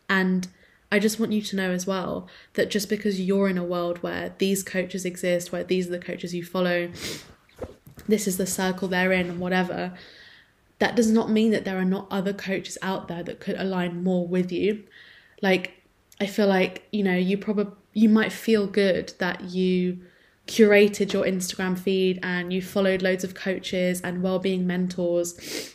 And 0.10 0.48
I 0.94 1.00
just 1.00 1.20
want 1.20 1.32
you 1.32 1.42
to 1.42 1.56
know 1.56 1.72
as 1.72 1.88
well 1.88 2.28
that 2.54 2.70
just 2.70 2.88
because 2.88 3.20
you're 3.20 3.50
in 3.50 3.58
a 3.58 3.64
world 3.64 4.04
where 4.04 4.36
these 4.38 4.62
coaches 4.62 5.06
exist, 5.06 5.52
where 5.52 5.64
these 5.64 5.88
are 5.88 5.92
the 5.92 5.98
coaches 5.98 6.36
you 6.36 6.44
follow, 6.44 6.92
this 8.08 8.28
is 8.28 8.38
the 8.38 8.46
circle 8.46 8.88
they're 8.88 9.12
in, 9.12 9.28
and 9.28 9.40
whatever, 9.40 9.94
that 10.78 10.96
does 10.96 11.10
not 11.10 11.32
mean 11.32 11.50
that 11.50 11.66
there 11.66 11.80
are 11.80 11.84
not 11.84 12.06
other 12.12 12.32
coaches 12.32 12.78
out 12.84 13.08
there 13.08 13.24
that 13.24 13.40
could 13.40 13.56
align 13.58 14.04
more 14.04 14.28
with 14.28 14.52
you. 14.52 14.84
Like, 15.42 15.82
I 16.22 16.28
feel 16.28 16.46
like, 16.46 16.88
you 16.92 17.02
know, 17.02 17.16
you 17.16 17.40
probably, 17.40 17.74
you 17.94 18.08
might 18.08 18.32
feel 18.32 18.68
good 18.68 19.16
that 19.18 19.46
you 19.46 20.00
curated 20.46 21.12
your 21.12 21.26
Instagram 21.26 21.76
feed 21.76 22.20
and 22.22 22.54
you 22.54 22.62
followed 22.62 23.02
loads 23.02 23.24
of 23.24 23.34
coaches 23.34 24.00
and 24.02 24.22
well-being 24.22 24.68
mentors 24.68 25.74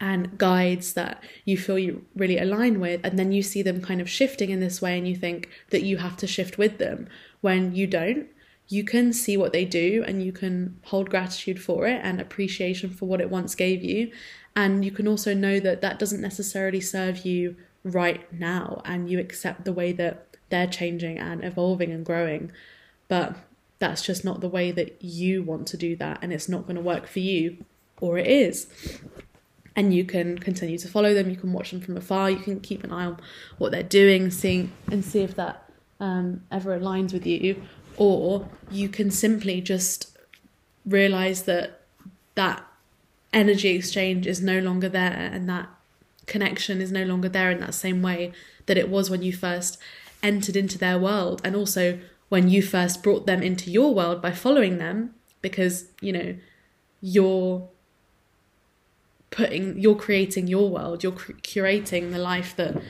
and 0.00 0.38
guides 0.38 0.94
that 0.94 1.22
you 1.44 1.58
feel 1.58 1.78
you 1.78 2.04
really 2.16 2.38
align 2.38 2.80
with 2.80 3.00
and 3.04 3.18
then 3.18 3.32
you 3.32 3.42
see 3.42 3.62
them 3.62 3.82
kind 3.82 4.00
of 4.00 4.08
shifting 4.08 4.50
in 4.50 4.60
this 4.60 4.80
way 4.80 4.96
and 4.96 5.06
you 5.06 5.14
think 5.14 5.48
that 5.68 5.82
you 5.82 5.98
have 5.98 6.16
to 6.16 6.26
shift 6.26 6.56
with 6.56 6.78
them. 6.78 7.06
When 7.40 7.74
you 7.74 7.86
don't 7.86 8.28
you 8.70 8.84
can 8.84 9.12
see 9.12 9.36
what 9.36 9.52
they 9.52 9.64
do 9.64 10.04
and 10.06 10.22
you 10.24 10.30
can 10.30 10.78
hold 10.84 11.10
gratitude 11.10 11.60
for 11.60 11.88
it 11.88 12.00
and 12.04 12.20
appreciation 12.20 12.88
for 12.88 13.06
what 13.06 13.20
it 13.20 13.28
once 13.28 13.56
gave 13.56 13.82
you. 13.82 14.12
And 14.54 14.84
you 14.84 14.92
can 14.92 15.08
also 15.08 15.34
know 15.34 15.58
that 15.58 15.80
that 15.80 15.98
doesn't 15.98 16.20
necessarily 16.20 16.80
serve 16.80 17.26
you 17.26 17.56
right 17.82 18.32
now 18.32 18.80
and 18.84 19.10
you 19.10 19.18
accept 19.18 19.64
the 19.64 19.72
way 19.72 19.90
that 19.92 20.36
they're 20.50 20.68
changing 20.68 21.18
and 21.18 21.44
evolving 21.44 21.90
and 21.90 22.06
growing. 22.06 22.52
But 23.08 23.34
that's 23.80 24.02
just 24.02 24.24
not 24.24 24.40
the 24.40 24.48
way 24.48 24.70
that 24.70 25.02
you 25.02 25.42
want 25.42 25.66
to 25.68 25.76
do 25.76 25.96
that 25.96 26.20
and 26.22 26.32
it's 26.32 26.48
not 26.48 26.62
going 26.62 26.76
to 26.76 26.82
work 26.82 27.08
for 27.08 27.18
you 27.18 27.64
or 28.00 28.18
it 28.18 28.28
is 28.28 28.68
and 29.80 29.94
you 29.94 30.04
can 30.04 30.38
continue 30.38 30.76
to 30.76 30.86
follow 30.86 31.14
them. 31.14 31.30
You 31.30 31.36
can 31.36 31.54
watch 31.54 31.70
them 31.70 31.80
from 31.80 31.96
afar. 31.96 32.30
You 32.30 32.36
can 32.36 32.60
keep 32.60 32.84
an 32.84 32.92
eye 32.92 33.06
on 33.06 33.18
what 33.56 33.72
they're 33.72 33.82
doing, 33.82 34.30
seeing 34.30 34.72
and 34.90 35.02
see 35.02 35.22
if 35.22 35.34
that 35.36 35.64
um, 35.98 36.42
ever 36.52 36.78
aligns 36.78 37.14
with 37.14 37.26
you, 37.26 37.62
or 37.96 38.46
you 38.70 38.90
can 38.90 39.10
simply 39.10 39.62
just 39.62 40.18
realize 40.84 41.44
that 41.44 41.80
that 42.34 42.62
energy 43.32 43.70
exchange 43.70 44.26
is 44.26 44.42
no 44.42 44.58
longer 44.58 44.90
there, 44.90 45.30
and 45.32 45.48
that 45.48 45.70
connection 46.26 46.82
is 46.82 46.92
no 46.92 47.04
longer 47.04 47.30
there 47.30 47.50
in 47.50 47.60
that 47.60 47.72
same 47.72 48.02
way 48.02 48.32
that 48.66 48.76
it 48.76 48.90
was 48.90 49.08
when 49.08 49.22
you 49.22 49.32
first 49.32 49.78
entered 50.22 50.56
into 50.56 50.76
their 50.76 50.98
world, 50.98 51.40
and 51.42 51.56
also 51.56 51.98
when 52.28 52.50
you 52.50 52.60
first 52.60 53.02
brought 53.02 53.24
them 53.24 53.42
into 53.42 53.70
your 53.70 53.94
world 53.94 54.20
by 54.20 54.30
following 54.30 54.76
them 54.76 55.14
because, 55.40 55.86
you 56.02 56.12
know, 56.12 56.36
you're 57.00 57.66
putting 59.30 59.78
you're 59.78 59.94
creating 59.94 60.46
your 60.48 60.68
world 60.68 61.02
you're 61.02 61.12
curating 61.12 62.10
the 62.10 62.18
life 62.18 62.56
that 62.56 62.80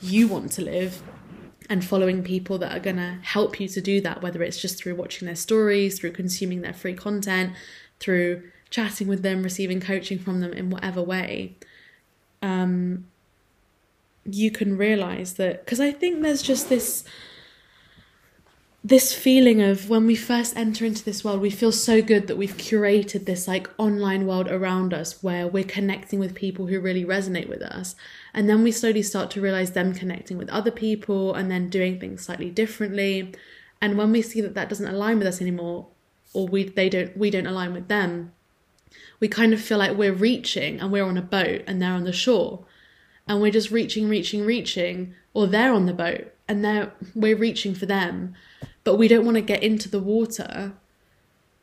you 0.00 0.28
want 0.28 0.50
to 0.52 0.62
live 0.62 1.02
and 1.70 1.84
following 1.84 2.24
people 2.24 2.58
that 2.58 2.76
are 2.76 2.80
going 2.80 2.96
to 2.96 3.18
help 3.22 3.60
you 3.60 3.68
to 3.68 3.80
do 3.80 4.00
that, 4.00 4.20
whether 4.20 4.42
it's 4.42 4.60
just 4.60 4.76
through 4.76 4.96
watching 4.96 5.26
their 5.26 5.36
stories, 5.36 6.00
through 6.00 6.10
consuming 6.10 6.62
their 6.62 6.72
free 6.72 6.94
content, 6.94 7.52
through 8.00 8.42
chatting 8.70 9.06
with 9.06 9.22
them, 9.22 9.44
receiving 9.44 9.80
coaching 9.80 10.18
from 10.18 10.40
them 10.40 10.52
in 10.52 10.68
whatever 10.68 11.00
way, 11.00 11.54
um, 12.42 13.06
you 14.24 14.50
can 14.50 14.76
realize 14.76 15.34
that. 15.34 15.64
Because 15.64 15.78
I 15.78 15.92
think 15.92 16.22
there's 16.22 16.42
just 16.42 16.68
this 16.68 17.04
this 18.82 19.12
feeling 19.12 19.60
of 19.60 19.90
when 19.90 20.06
we 20.06 20.16
first 20.16 20.56
enter 20.56 20.86
into 20.86 21.04
this 21.04 21.22
world, 21.22 21.40
we 21.40 21.50
feel 21.50 21.72
so 21.72 22.00
good 22.00 22.26
that 22.26 22.38
we've 22.38 22.56
curated 22.56 23.26
this 23.26 23.46
like 23.46 23.68
online 23.76 24.26
world 24.26 24.48
around 24.48 24.94
us 24.94 25.22
where 25.22 25.46
we're 25.46 25.64
connecting 25.64 26.18
with 26.18 26.34
people 26.34 26.66
who 26.66 26.80
really 26.80 27.04
resonate 27.04 27.48
with 27.48 27.60
us. 27.60 27.94
And 28.32 28.48
then 28.48 28.62
we 28.62 28.72
slowly 28.72 29.02
start 29.02 29.30
to 29.32 29.40
realize 29.40 29.72
them 29.72 29.92
connecting 29.92 30.38
with 30.38 30.48
other 30.48 30.70
people 30.70 31.34
and 31.34 31.50
then 31.50 31.68
doing 31.68 32.00
things 32.00 32.24
slightly 32.24 32.48
differently. 32.48 33.34
And 33.82 33.98
when 33.98 34.12
we 34.12 34.22
see 34.22 34.40
that 34.40 34.54
that 34.54 34.70
doesn't 34.70 34.88
align 34.88 35.18
with 35.18 35.26
us 35.26 35.42
anymore, 35.42 35.88
or 36.32 36.46
we 36.46 36.64
they 36.64 36.88
don't 36.88 37.14
we 37.16 37.30
don't 37.30 37.46
align 37.46 37.74
with 37.74 37.88
them, 37.88 38.32
we 39.18 39.28
kind 39.28 39.52
of 39.52 39.60
feel 39.60 39.78
like 39.78 39.96
we're 39.96 40.12
reaching 40.12 40.80
and 40.80 40.90
we're 40.90 41.04
on 41.04 41.18
a 41.18 41.22
boat 41.22 41.64
and 41.66 41.82
they're 41.82 41.92
on 41.92 42.04
the 42.04 42.12
shore. 42.12 42.64
And 43.28 43.42
we're 43.42 43.52
just 43.52 43.70
reaching, 43.70 44.08
reaching, 44.08 44.44
reaching, 44.46 45.14
or 45.34 45.46
they're 45.46 45.72
on 45.72 45.84
the 45.84 45.92
boat 45.92 46.32
and 46.48 46.64
they're 46.64 46.92
we're 47.14 47.36
reaching 47.36 47.74
for 47.74 47.86
them 47.86 48.34
but 48.90 48.96
we 48.96 49.06
don't 49.06 49.24
want 49.24 49.36
to 49.36 49.40
get 49.40 49.62
into 49.62 49.88
the 49.88 50.00
water 50.00 50.72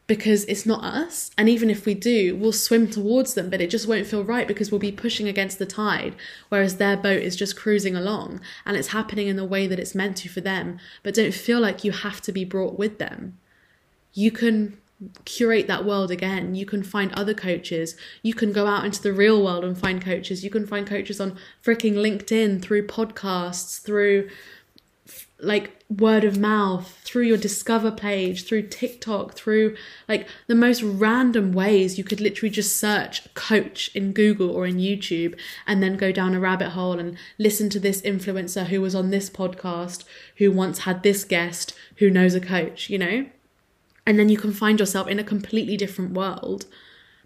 because 0.07 0.45
it's 0.45 0.65
not 0.65 0.81
us. 0.81 1.29
And 1.37 1.49
even 1.49 1.69
if 1.69 1.85
we 1.85 1.93
do, 1.93 2.37
we'll 2.37 2.53
swim 2.53 2.89
towards 2.89 3.33
them, 3.33 3.49
but 3.49 3.59
it 3.59 3.69
just 3.69 3.85
won't 3.85 4.07
feel 4.07 4.23
right 4.23 4.47
because 4.47 4.71
we'll 4.71 4.79
be 4.79 4.93
pushing 4.93 5.27
against 5.27 5.59
the 5.59 5.65
tide, 5.65 6.15
whereas 6.47 6.77
their 6.77 6.95
boat 6.95 7.21
is 7.21 7.35
just 7.35 7.57
cruising 7.57 7.97
along 7.97 8.39
and 8.65 8.77
it's 8.77 8.93
happening 8.93 9.27
in 9.27 9.35
the 9.35 9.43
way 9.43 9.67
that 9.67 9.77
it's 9.77 9.93
meant 9.93 10.15
to 10.15 10.29
for 10.29 10.39
them. 10.39 10.79
But 11.03 11.15
don't 11.15 11.33
feel 11.33 11.59
like 11.59 11.83
you 11.83 11.91
have 11.91 12.21
to 12.21 12.31
be 12.31 12.45
brought 12.45 12.79
with 12.79 12.97
them. 12.97 13.37
You 14.13 14.31
can 14.31 14.77
curate 15.25 15.67
that 15.67 15.83
world 15.83 16.09
again. 16.09 16.55
You 16.55 16.65
can 16.65 16.81
find 16.81 17.11
other 17.11 17.33
coaches. 17.33 17.97
You 18.23 18.33
can 18.33 18.53
go 18.53 18.67
out 18.67 18.85
into 18.85 19.03
the 19.03 19.11
real 19.11 19.43
world 19.43 19.65
and 19.65 19.77
find 19.77 20.01
coaches. 20.01 20.45
You 20.45 20.49
can 20.49 20.65
find 20.65 20.87
coaches 20.87 21.19
on 21.19 21.37
freaking 21.61 21.95
LinkedIn 21.95 22.61
through 22.61 22.87
podcasts, 22.87 23.81
through 23.81 24.29
like 25.39 25.83
word 25.87 26.23
of 26.23 26.37
mouth 26.37 26.99
through 27.03 27.23
your 27.23 27.37
discover 27.37 27.91
page 27.91 28.43
through 28.43 28.63
tiktok 28.63 29.35
through 29.35 29.75
like 30.07 30.27
the 30.47 30.55
most 30.55 30.81
random 30.81 31.53
ways 31.53 31.95
you 31.95 32.03
could 32.03 32.19
literally 32.19 32.49
just 32.49 32.75
search 32.75 33.31
coach 33.35 33.89
in 33.93 34.11
google 34.13 34.49
or 34.49 34.65
in 34.65 34.77
youtube 34.77 35.39
and 35.67 35.81
then 35.81 35.95
go 35.95 36.11
down 36.11 36.33
a 36.33 36.39
rabbit 36.39 36.69
hole 36.69 36.99
and 36.99 37.15
listen 37.37 37.69
to 37.69 37.79
this 37.79 38.01
influencer 38.01 38.65
who 38.65 38.81
was 38.81 38.95
on 38.95 39.11
this 39.11 39.29
podcast 39.29 40.03
who 40.37 40.51
once 40.51 40.79
had 40.79 41.03
this 41.03 41.23
guest 41.23 41.73
who 41.97 42.09
knows 42.09 42.33
a 42.33 42.41
coach 42.41 42.89
you 42.89 42.97
know? 42.97 43.25
And 44.05 44.17
then 44.17 44.29
you 44.29 44.37
can 44.37 44.53
find 44.53 44.79
yourself 44.79 45.07
in 45.07 45.19
a 45.19 45.23
completely 45.23 45.75
different 45.75 46.13
world 46.13 46.65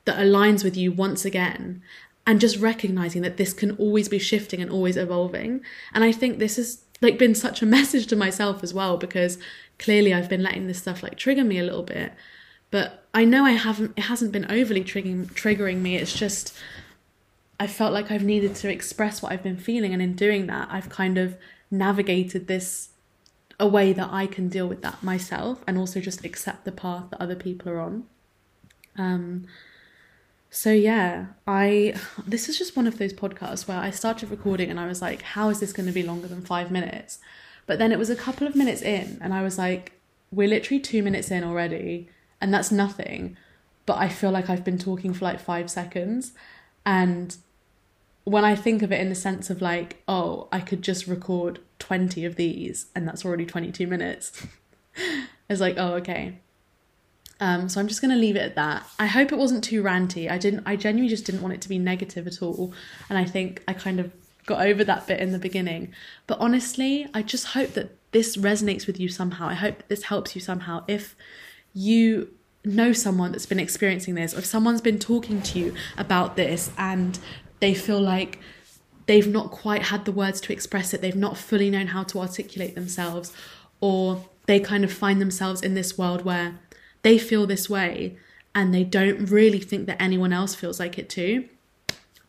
that 0.06 0.18
aligns 0.18 0.64
with 0.64 0.76
you 0.76 0.92
once 0.92 1.26
again 1.26 1.82
and 2.26 2.42
just 2.42 2.58
recognizing 2.58 3.22
that 3.22 3.38
this 3.38 3.54
can 3.54 3.72
always 3.78 4.10
be 4.10 4.18
shifting 4.20 4.62
and 4.62 4.72
always 4.72 4.98
evolving. 4.98 5.62
And 5.94 6.04
i 6.04 6.12
think 6.12 6.40
this 6.40 6.58
is 6.58 6.84
like 7.02 7.18
been 7.18 7.36
such 7.36 7.62
a 7.62 7.66
message 7.78 8.08
to 8.08 8.16
myself 8.16 8.64
as 8.64 8.74
well 8.74 8.98
because 8.98 9.38
clearly 9.80 10.14
I've 10.14 10.30
been 10.30 10.44
letting 10.44 10.68
this 10.68 10.80
stuff 10.80 11.04
like 11.04 11.18
trigger 11.18 11.44
me 11.44 11.60
a 11.60 11.64
little 11.64 11.84
bit. 11.84 12.14
But 12.70 13.04
I 13.14 13.26
know 13.26 13.44
I 13.44 13.52
haven't 13.52 13.94
it 13.98 14.04
hasn't 14.04 14.32
been 14.32 14.50
overly 14.50 14.84
triggering 14.84 15.26
triggering 15.34 15.78
me. 15.82 15.98
It's 15.98 16.14
just 16.14 16.54
I 17.60 17.68
felt 17.68 17.94
like 17.94 18.10
I've 18.10 18.24
needed 18.24 18.56
to 18.56 18.72
express 18.72 19.22
what 19.22 19.32
I've 19.32 19.44
been 19.44 19.58
feeling 19.58 19.94
and 19.94 20.02
in 20.02 20.14
doing 20.14 20.48
that 20.48 20.70
I've 20.72 20.90
kind 20.90 21.18
of 21.18 21.38
navigated 21.70 22.48
this 22.48 22.90
a 23.60 23.68
way 23.68 23.94
that 23.94 24.10
I 24.12 24.26
can 24.26 24.50
deal 24.50 24.68
with 24.68 24.82
that 24.82 25.04
myself 25.04 25.64
and 25.68 25.78
also 25.78 26.00
just 26.00 26.26
accept 26.26 26.66
the 26.66 26.72
path 26.72 27.12
that 27.12 27.22
other 27.22 27.36
people 27.36 27.72
are 27.72 27.80
on. 27.80 28.06
Um 28.98 29.46
so 30.54 30.70
yeah, 30.70 31.28
I 31.48 31.96
this 32.28 32.50
is 32.50 32.58
just 32.58 32.76
one 32.76 32.86
of 32.86 32.98
those 32.98 33.14
podcasts 33.14 33.70
where 33.70 33.78
I 33.78 33.90
started 33.90 34.30
recording 34.30 34.70
and 34.70 34.82
I 34.82 34.86
was 34.86 35.02
like, 35.02 35.22
how 35.22 35.48
is 35.48 35.62
this 35.62 35.72
going 35.72 35.88
to 35.88 35.94
be 35.94 36.04
longer 36.04 36.28
than 36.28 36.42
5 36.42 36.70
minutes? 36.70 37.20
But 37.66 37.80
then 37.80 37.94
it 37.94 37.98
was 37.98 38.10
a 38.10 38.18
couple 38.18 38.46
of 38.46 38.56
minutes 38.56 38.82
in 38.82 39.18
and 39.22 39.34
I 39.34 39.44
was 39.44 39.58
like, 39.58 39.94
we're 40.30 40.50
literally 40.50 40.82
2 40.82 41.02
minutes 41.02 41.32
in 41.32 41.46
already 41.46 42.10
and 42.42 42.54
that's 42.54 42.70
nothing, 42.70 43.38
but 43.86 43.98
I 43.98 44.10
feel 44.10 44.30
like 44.30 44.50
I've 44.50 44.66
been 44.66 44.78
talking 44.78 45.14
for 45.14 45.24
like 45.24 45.40
5 45.40 45.72
seconds 45.72 46.34
and 46.86 47.38
when 48.26 48.44
I 48.44 48.56
think 48.56 48.82
of 48.82 48.92
it 48.92 49.00
in 49.00 49.08
the 49.08 49.16
sense 49.16 49.50
of 49.50 49.62
like, 49.62 50.04
oh, 50.06 50.50
I 50.52 50.60
could 50.60 50.82
just 50.82 51.08
record 51.08 51.60
20 51.80 52.26
of 52.26 52.36
these 52.36 52.88
and 52.94 53.08
that's 53.08 53.24
already 53.24 53.46
22 53.46 53.88
minutes. 53.88 54.46
it's 55.50 55.62
like, 55.62 55.76
oh, 55.78 55.94
okay. 55.94 56.40
Um, 57.42 57.68
so 57.68 57.80
I'm 57.82 57.88
just 57.88 58.02
going 58.02 58.12
to 58.12 58.18
leave 58.18 58.36
it 58.36 58.44
at 58.44 58.56
that. 58.56 58.88
I 59.00 59.08
hope 59.08 59.32
it 59.32 59.38
wasn't 59.38 59.64
too 59.64 59.82
ranty. 59.82 60.30
I 60.30 60.38
didn't. 60.38 60.64
I 60.66 60.76
genuinely 60.76 61.10
just 61.10 61.26
didn't 61.26 61.42
want 61.42 61.56
it 61.56 61.62
to 61.62 61.70
be 61.70 61.80
negative 61.80 62.28
at 62.28 62.42
all, 62.42 62.72
and 63.10 63.18
I 63.18 63.26
think 63.26 63.64
I 63.68 63.74
kind 63.74 64.00
of 64.00 64.12
got 64.46 64.66
over 64.66 64.84
that 64.84 65.08
bit 65.08 65.20
in 65.20 65.32
the 65.32 65.40
beginning. 65.40 65.92
But 66.28 66.40
honestly, 66.40 67.08
I 67.14 67.24
just 67.24 67.48
hope 67.48 67.74
that 67.74 67.98
this 68.12 68.38
resonates 68.38 68.86
with 68.86 69.00
you 69.00 69.10
somehow. 69.10 69.48
I 69.48 69.56
hope 69.56 69.78
that 69.78 69.90
this 69.90 70.04
helps 70.04 70.36
you 70.36 70.42
somehow. 70.42 70.84
If 70.88 71.16
you 71.74 72.30
know 72.64 72.94
someone 72.94 73.32
that's 73.32 73.48
been 73.48 73.60
experiencing 73.60 74.14
this, 74.14 74.36
or 74.36 74.40
if 74.40 74.46
someone's 74.46 74.82
been 74.82 75.00
talking 75.00 75.42
to 75.42 75.60
you 75.60 75.74
about 75.98 76.36
this 76.36 76.72
and 76.78 77.18
they 77.60 77.74
feel 77.74 78.00
like 78.00 78.38
they've 79.08 79.28
not 79.28 79.50
quite 79.50 79.84
had 79.84 80.06
the 80.06 80.12
words 80.12 80.40
to 80.42 80.54
express 80.54 80.94
it, 80.94 81.02
they've 81.02 81.16
not 81.16 81.38
fully 81.38 81.72
known 81.72 81.88
how 81.88 82.04
to 82.04 82.20
articulate 82.20 82.76
themselves, 82.76 83.34
or 83.80 84.26
they 84.46 84.60
kind 84.60 84.84
of 84.84 84.94
find 84.94 85.20
themselves 85.20 85.62
in 85.62 85.74
this 85.74 85.98
world 85.98 86.24
where 86.24 86.60
they 87.02 87.18
feel 87.18 87.48
this 87.48 87.70
way 87.70 88.18
and 88.54 88.74
they 88.74 88.84
don't 88.84 89.30
really 89.30 89.60
think 89.60 89.88
that 89.88 90.02
anyone 90.02 90.34
else 90.34 90.56
feels 90.56 90.80
like 90.80 90.98
it 90.98 91.10
too. 91.10 91.48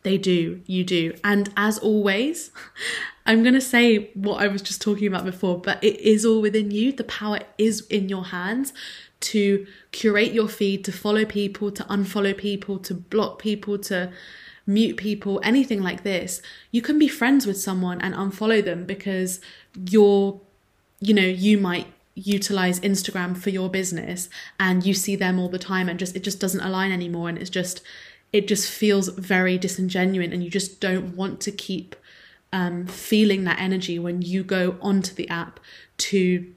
They 0.03 0.17
do, 0.17 0.61
you 0.65 0.83
do. 0.83 1.15
And 1.23 1.51
as 1.55 1.79
always, 1.79 2.51
I'm 3.25 3.41
going 3.41 3.53
to 3.53 3.61
say 3.61 4.11
what 4.13 4.41
I 4.41 4.47
was 4.47 4.61
just 4.61 4.81
talking 4.81 5.07
about 5.07 5.25
before, 5.25 5.59
but 5.59 5.81
it 5.83 5.99
is 6.01 6.25
all 6.25 6.41
within 6.41 6.71
you. 6.71 6.91
The 6.91 7.05
power 7.05 7.39
is 7.57 7.81
in 7.87 8.09
your 8.09 8.25
hands 8.25 8.73
to 9.21 9.65
curate 9.91 10.33
your 10.33 10.49
feed, 10.49 10.83
to 10.85 10.91
follow 10.91 11.23
people, 11.23 11.71
to 11.71 11.83
unfollow 11.83 12.37
people, 12.37 12.77
to 12.79 12.93
block 12.93 13.39
people, 13.39 13.77
to 13.79 14.11
mute 14.67 14.97
people, 14.97 15.39
anything 15.43 15.81
like 15.81 16.03
this. 16.03 16.41
You 16.71 16.81
can 16.81 16.99
be 16.99 17.07
friends 17.07 17.45
with 17.45 17.57
someone 17.59 18.01
and 18.01 18.13
unfollow 18.13 18.63
them 18.63 18.85
because 18.85 19.39
you're, 19.89 20.41
you 20.99 21.13
know, 21.13 21.21
you 21.21 21.57
might 21.57 21.87
utilize 22.15 22.79
Instagram 22.81 23.35
for 23.35 23.49
your 23.49 23.69
business 23.69 24.29
and 24.59 24.85
you 24.85 24.93
see 24.93 25.15
them 25.15 25.39
all 25.39 25.49
the 25.49 25.59
time 25.59 25.89
and 25.89 25.97
just 25.97 26.15
it 26.15 26.23
just 26.23 26.39
doesn't 26.39 26.61
align 26.61 26.91
anymore 26.91 27.27
and 27.27 27.37
it's 27.37 27.49
just 27.49 27.81
it 28.31 28.47
just 28.47 28.69
feels 28.69 29.09
very 29.09 29.57
disingenuous 29.57 30.31
and 30.31 30.43
you 30.43 30.49
just 30.49 30.79
don't 30.79 31.15
want 31.15 31.39
to 31.41 31.51
keep 31.51 31.95
um, 32.51 32.85
feeling 32.85 33.43
that 33.45 33.59
energy 33.59 33.97
when 33.97 34.21
you 34.21 34.43
go 34.43 34.77
onto 34.81 35.13
the 35.13 35.27
app 35.29 35.59
to 35.97 36.53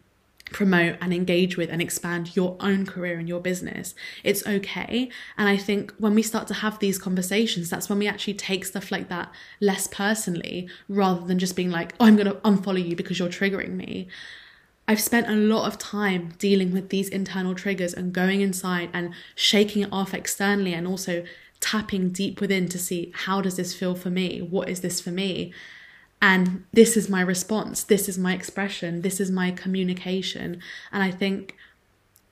promote 0.53 0.97
and 1.01 1.13
engage 1.13 1.57
with 1.57 1.71
and 1.71 1.83
expand 1.83 2.37
your 2.37 2.57
own 2.61 2.87
career 2.87 3.19
and 3.19 3.29
your 3.29 3.41
business. 3.41 3.95
It's 4.23 4.47
okay. 4.47 5.11
And 5.37 5.49
I 5.49 5.57
think 5.57 5.93
when 5.99 6.15
we 6.15 6.23
start 6.23 6.47
to 6.49 6.55
have 6.55 6.79
these 6.79 6.99
conversations, 6.99 7.69
that's 7.69 7.89
when 7.89 7.99
we 7.99 8.07
actually 8.07 8.35
take 8.35 8.65
stuff 8.65 8.93
like 8.93 9.09
that 9.09 9.31
less 9.61 9.89
personally 9.89 10.69
rather 10.89 11.27
than 11.27 11.39
just 11.39 11.57
being 11.57 11.71
like, 11.71 11.95
oh, 11.99 12.07
I'm 12.07 12.17
going 12.17 12.29
to 12.29 12.41
unfollow 12.41 12.87
you 12.87 12.95
because 12.95 13.19
you're 13.19 13.29
triggering 13.29 13.73
me. 13.73 14.09
I've 14.89 15.01
spent 15.01 15.29
a 15.29 15.35
lot 15.35 15.67
of 15.67 15.79
time 15.79 16.35
dealing 16.39 16.73
with 16.73 16.91
these 16.91 17.09
internal 17.09 17.55
triggers 17.55 17.93
and 17.93 18.13
going 18.13 18.41
inside 18.41 18.91
and 18.93 19.13
shaking 19.35 19.83
it 19.83 19.89
off 19.93 20.15
externally 20.15 20.73
and 20.73 20.87
also 20.87 21.25
tapping 21.61 22.11
deep 22.11 22.41
within 22.41 22.69
to 22.69 22.79
see 22.79 23.13
how 23.15 23.41
does 23.41 23.57
this 23.57 23.75
feel 23.75 23.95
for 23.95 24.11
me? 24.11 24.41
What 24.41 24.69
is 24.69 24.83
this 24.83 25.01
for 25.01 25.11
me? 25.11 25.53
And 26.23 26.65
this 26.73 26.97
is 26.97 27.09
my 27.09 27.21
response. 27.21 27.83
This 27.83 28.09
is 28.09 28.17
my 28.17 28.33
expression. 28.35 29.03
This 29.03 29.21
is 29.21 29.31
my 29.31 29.51
communication. 29.51 30.61
And 30.93 31.03
I 31.03 31.11
think 31.11 31.57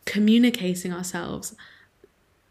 communicating 0.05 0.93
ourselves 0.93 1.55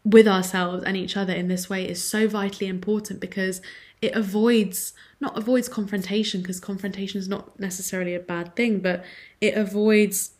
with 0.04 0.28
ourselves 0.28 0.84
and 0.84 0.96
each 0.96 1.16
other 1.16 1.32
in 1.32 1.48
this 1.48 1.70
way 1.70 1.88
is 1.88 2.02
so 2.02 2.28
vitally 2.28 2.68
important 2.68 3.20
because 3.20 3.62
it 4.02 4.14
avoids 4.14 4.92
not 5.24 5.38
avoids 5.38 5.68
confrontation 5.68 6.42
because 6.42 6.60
confrontation 6.60 7.18
is 7.18 7.28
not 7.28 7.58
necessarily 7.58 8.14
a 8.14 8.20
bad 8.20 8.54
thing 8.54 8.78
but 8.78 9.02
it 9.40 9.54
avoids 9.54 10.32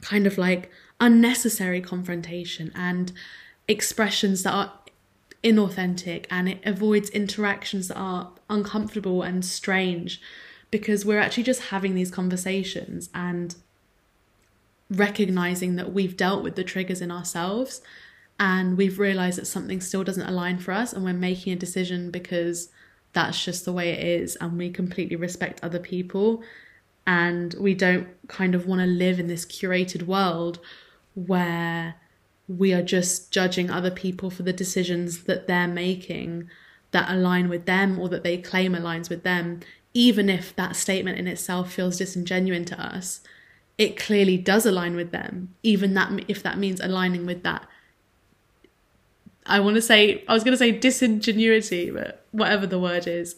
kind 0.00 0.26
of 0.26 0.36
like 0.36 0.70
unnecessary 1.00 1.80
confrontation 1.80 2.72
and 2.74 3.12
expressions 3.68 4.42
that 4.42 4.52
are 4.52 4.72
inauthentic 5.44 6.26
and 6.30 6.48
it 6.48 6.60
avoids 6.64 7.08
interactions 7.10 7.86
that 7.88 7.96
are 7.96 8.32
uncomfortable 8.50 9.22
and 9.22 9.44
strange 9.44 10.20
because 10.72 11.04
we're 11.04 11.20
actually 11.20 11.44
just 11.44 11.68
having 11.74 11.94
these 11.94 12.10
conversations 12.10 13.08
and 13.14 13.54
recognizing 14.90 15.76
that 15.76 15.92
we've 15.92 16.16
dealt 16.16 16.42
with 16.42 16.56
the 16.56 16.64
triggers 16.64 17.00
in 17.00 17.12
ourselves 17.12 17.80
and 18.40 18.76
we've 18.76 18.98
realized 18.98 19.38
that 19.38 19.46
something 19.46 19.80
still 19.80 20.02
doesn't 20.02 20.28
align 20.28 20.58
for 20.58 20.72
us 20.72 20.92
and 20.92 21.04
we're 21.04 21.12
making 21.12 21.52
a 21.52 21.56
decision 21.56 22.10
because 22.10 22.70
that's 23.18 23.44
just 23.44 23.64
the 23.64 23.72
way 23.72 23.88
it 23.90 24.04
is 24.20 24.36
and 24.36 24.56
we 24.56 24.70
completely 24.70 25.16
respect 25.16 25.58
other 25.60 25.80
people 25.80 26.40
and 27.04 27.52
we 27.58 27.74
don't 27.74 28.06
kind 28.28 28.54
of 28.54 28.64
want 28.64 28.80
to 28.80 28.86
live 28.86 29.18
in 29.18 29.26
this 29.26 29.44
curated 29.44 30.04
world 30.04 30.60
where 31.14 31.96
we 32.46 32.72
are 32.72 32.82
just 32.82 33.32
judging 33.32 33.70
other 33.70 33.90
people 33.90 34.30
for 34.30 34.44
the 34.44 34.52
decisions 34.52 35.24
that 35.24 35.48
they're 35.48 35.66
making 35.66 36.48
that 36.92 37.10
align 37.10 37.48
with 37.48 37.66
them 37.66 37.98
or 37.98 38.08
that 38.08 38.22
they 38.22 38.38
claim 38.38 38.72
aligns 38.72 39.10
with 39.10 39.24
them. 39.24 39.58
Even 39.92 40.30
if 40.30 40.54
that 40.54 40.76
statement 40.76 41.18
in 41.18 41.26
itself 41.26 41.72
feels 41.72 41.98
disingenuous 41.98 42.68
to 42.68 42.80
us 42.80 43.20
it 43.78 43.96
clearly 43.96 44.36
does 44.36 44.66
align 44.66 44.96
with 44.96 45.12
them 45.12 45.54
even 45.62 45.94
that 45.94 46.10
if 46.26 46.42
that 46.42 46.58
means 46.58 46.80
aligning 46.80 47.24
with 47.24 47.44
that 47.44 47.66
I 49.48 49.60
want 49.60 49.76
to 49.76 49.82
say, 49.82 50.24
I 50.28 50.34
was 50.34 50.44
going 50.44 50.52
to 50.52 50.58
say 50.58 50.72
disingenuity, 50.72 51.90
but 51.90 52.26
whatever 52.32 52.66
the 52.66 52.78
word 52.78 53.06
is, 53.06 53.36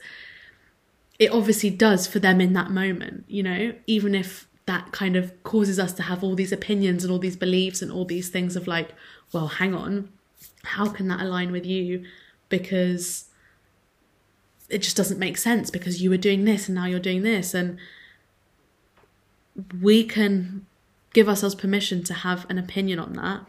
it 1.19 1.31
obviously 1.31 1.71
does 1.71 2.07
for 2.07 2.19
them 2.19 2.41
in 2.41 2.53
that 2.55 2.71
moment, 2.71 3.25
you 3.29 3.43
know, 3.43 3.75
even 3.87 4.15
if 4.15 4.49
that 4.67 4.93
kind 4.93 5.17
of 5.17 5.43
causes 5.43 5.79
us 5.79 5.93
to 5.95 6.03
have 6.03 6.25
all 6.25 6.35
these 6.35 6.53
opinions 6.53 7.05
and 7.05 7.13
all 7.13 7.19
these 7.19 7.37
beliefs 7.37 7.83
and 7.83 7.93
all 7.93 8.05
these 8.05 8.29
things 8.29 8.57
of 8.57 8.67
like, 8.67 8.95
well, 9.33 9.49
hang 9.49 9.75
on, 9.75 10.09
how 10.65 10.89
can 10.89 11.09
that 11.09 11.21
align 11.21 11.53
with 11.53 11.67
you? 11.67 12.05
Because 12.49 13.27
it 14.69 14.79
just 14.79 14.97
doesn't 14.97 15.19
make 15.19 15.37
sense 15.37 15.71
because 15.71 16.03
you 16.03 16.11
were 16.11 16.17
doing 16.17 16.45
this 16.45 16.69
and 16.69 16.75
now 16.77 16.87
you're 16.87 17.01
doing 17.01 17.23
this. 17.23 17.53
And 17.55 17.79
we 19.81 20.05
can 20.05 20.67
give 21.13 21.29
ourselves 21.29 21.55
permission 21.55 22.03
to 22.05 22.15
have 22.15 22.49
an 22.49 22.59
opinion 22.59 22.99
on 22.99 23.15
that 23.15 23.47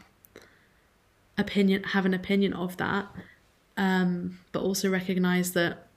opinion 1.42 1.84
have 1.84 2.06
an 2.06 2.14
opinion 2.14 2.54
of 2.54 2.78
that 2.78 3.08
um, 3.78 4.40
but 4.52 4.62
also 4.62 4.90
recognize 4.90 5.54
that 5.54 5.88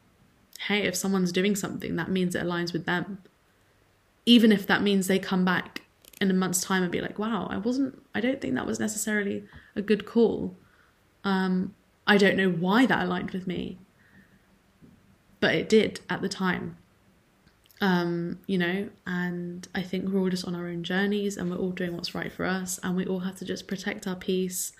hey 0.68 0.82
if 0.82 0.94
someone's 0.94 1.32
doing 1.32 1.54
something 1.54 1.96
that 1.96 2.10
means 2.10 2.34
it 2.34 2.42
aligns 2.42 2.72
with 2.72 2.86
them. 2.86 3.22
Even 4.26 4.52
if 4.52 4.66
that 4.66 4.82
means 4.82 5.06
they 5.06 5.18
come 5.18 5.44
back 5.44 5.82
in 6.18 6.30
a 6.30 6.34
month's 6.34 6.62
time 6.62 6.82
and 6.82 6.90
be 6.90 7.00
like 7.00 7.18
wow 7.18 7.46
i 7.50 7.56
wasn't 7.56 8.00
i 8.14 8.20
don't 8.20 8.40
think 8.40 8.54
that 8.54 8.66
was 8.66 8.80
necessarily 8.80 9.44
a 9.76 9.82
good 9.82 10.06
call. 10.06 10.56
Um, 11.24 11.74
i 12.06 12.16
don't 12.16 12.36
know 12.36 12.50
why 12.50 12.86
that 12.86 13.04
aligned 13.04 13.32
with 13.32 13.46
me 13.46 13.78
but 15.40 15.54
it 15.54 15.68
did 15.68 16.00
at 16.08 16.22
the 16.22 16.28
time. 16.28 16.78
Um, 17.80 18.38
you 18.46 18.56
know 18.56 18.88
and 19.06 19.68
i 19.74 19.82
think 19.82 20.08
we're 20.08 20.20
all 20.20 20.30
just 20.30 20.46
on 20.46 20.54
our 20.54 20.68
own 20.68 20.84
journeys 20.84 21.36
and 21.36 21.50
we're 21.50 21.58
all 21.58 21.72
doing 21.72 21.94
what's 21.94 22.14
right 22.14 22.32
for 22.32 22.46
us 22.46 22.78
and 22.82 22.96
we 22.96 23.04
all 23.04 23.18
have 23.18 23.36
to 23.36 23.44
just 23.44 23.66
protect 23.66 24.06
our 24.06 24.14
peace 24.14 24.72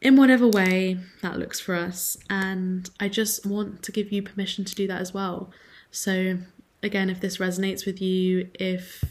in 0.00 0.16
whatever 0.16 0.48
way 0.48 0.98
that 1.22 1.38
looks 1.38 1.60
for 1.60 1.74
us. 1.74 2.16
And 2.28 2.88
I 2.98 3.08
just 3.08 3.44
want 3.44 3.82
to 3.82 3.92
give 3.92 4.12
you 4.12 4.22
permission 4.22 4.64
to 4.64 4.74
do 4.74 4.86
that 4.88 5.00
as 5.00 5.12
well. 5.12 5.50
So, 5.90 6.38
again, 6.82 7.10
if 7.10 7.20
this 7.20 7.38
resonates 7.38 7.84
with 7.84 8.00
you, 8.00 8.48
if 8.54 9.04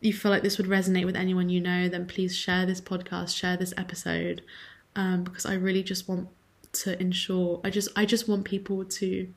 you 0.00 0.12
feel 0.12 0.30
like 0.30 0.42
this 0.42 0.58
would 0.58 0.66
resonate 0.66 1.06
with 1.06 1.16
anyone 1.16 1.48
you 1.48 1.60
know, 1.60 1.88
then 1.88 2.06
please 2.06 2.36
share 2.36 2.66
this 2.66 2.80
podcast, 2.80 3.34
share 3.34 3.56
this 3.56 3.72
episode, 3.76 4.42
um, 4.94 5.24
because 5.24 5.46
I 5.46 5.54
really 5.54 5.82
just 5.82 6.08
want 6.08 6.28
to 6.72 7.00
ensure. 7.00 7.60
I 7.64 7.70
just, 7.70 7.88
I 7.96 8.04
just 8.04 8.28
want 8.28 8.44
people 8.44 8.84
to 8.84 9.32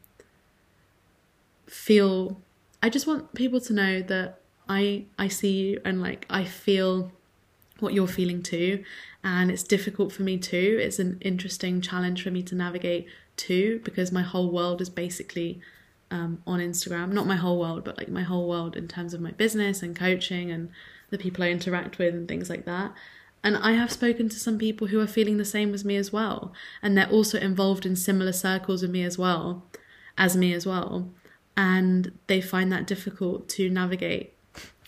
feel. 1.68 2.42
I 2.84 2.90
just 2.90 3.08
want 3.08 3.34
people 3.34 3.62
to 3.62 3.74
know 3.74 4.02
that 4.02 4.40
I, 4.68 5.06
I 5.18 5.28
see 5.28 5.52
you 5.52 5.82
and 5.84 6.02
like 6.02 6.26
I 6.30 6.46
feel 6.46 7.12
what 7.82 7.94
you're 7.94 8.08
feeling 8.08 8.42
too. 8.42 8.84
And 9.24 9.52
it's 9.52 9.64
difficult 9.64 10.12
for 10.12 10.24
me 10.24 10.38
too. 10.38 10.80
It's 10.82 11.00
an 11.00 11.18
interesting 11.22 11.82
challenge 11.82 12.24
for 12.24 12.32
me 12.32 12.44
to 12.44 12.56
navigate 12.56 13.08
too, 13.36 13.82
because 13.84 14.12
my 14.12 14.22
whole 14.22 14.52
world 14.52 14.82
is 14.82 14.90
basically 14.90 15.62
um, 16.12 16.42
on 16.48 16.60
Instagram. 16.60 17.12
Not 17.12 17.28
my 17.28 17.36
whole 17.36 17.60
world, 17.60 17.84
but 17.84 17.98
like 17.98 18.10
my 18.10 18.24
whole 18.24 18.48
world 18.48 18.76
in 18.76 18.88
terms 18.88 19.14
of 19.14 19.22
my 19.22 19.32
business 19.32 19.82
and 19.82 19.96
coaching 19.96 20.52
and 20.52 20.70
the 21.10 21.18
people 21.18 21.44
I 21.44 21.50
interact 21.50 21.98
with 21.98 22.14
and 22.14 22.28
things 22.28 22.50
like 22.50 22.66
that. 22.66 22.94
And 23.44 23.58
I 23.58 23.74
have 23.74 23.92
spoken 23.92 24.28
to 24.30 24.40
some 24.40 24.58
people 24.58 24.88
who 24.88 25.00
are 25.00 25.08
feeling 25.08 25.38
the 25.38 25.46
same 25.46 25.74
as 25.74 25.86
me 25.86 25.96
as 25.96 26.12
well. 26.12 26.52
And 26.82 26.98
they're 26.98 27.10
also 27.10 27.40
involved 27.40 27.86
in 27.86 27.96
similar 27.96 28.34
circles 28.34 28.82
with 28.82 28.92
me 28.92 29.04
as 29.04 29.18
well, 29.18 29.66
as 30.18 30.36
me 30.36 30.54
as 30.54 30.66
well. 30.66 31.10
And 31.56 32.12
they 32.28 32.42
find 32.42 32.72
that 32.72 32.86
difficult 32.86 33.48
to 33.50 33.70
navigate 33.70 34.34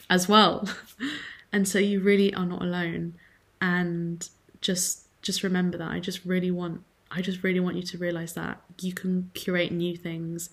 as 0.09 0.27
well. 0.27 0.67
and 1.51 1.67
so 1.67 1.79
you 1.79 1.99
really 1.99 2.33
are 2.33 2.45
not 2.45 2.61
alone. 2.61 3.15
And 3.59 4.27
just 4.61 5.05
just 5.21 5.43
remember 5.43 5.77
that. 5.77 5.91
I 5.91 5.99
just 5.99 6.25
really 6.25 6.51
want 6.51 6.83
i 7.13 7.21
just 7.21 7.43
really 7.43 7.59
want 7.59 7.75
you 7.75 7.83
to 7.83 7.97
realize 7.97 8.33
that 8.33 8.61
you 8.79 8.93
can 8.93 9.29
curate 9.33 9.71
new 9.71 9.95
things. 9.95 10.49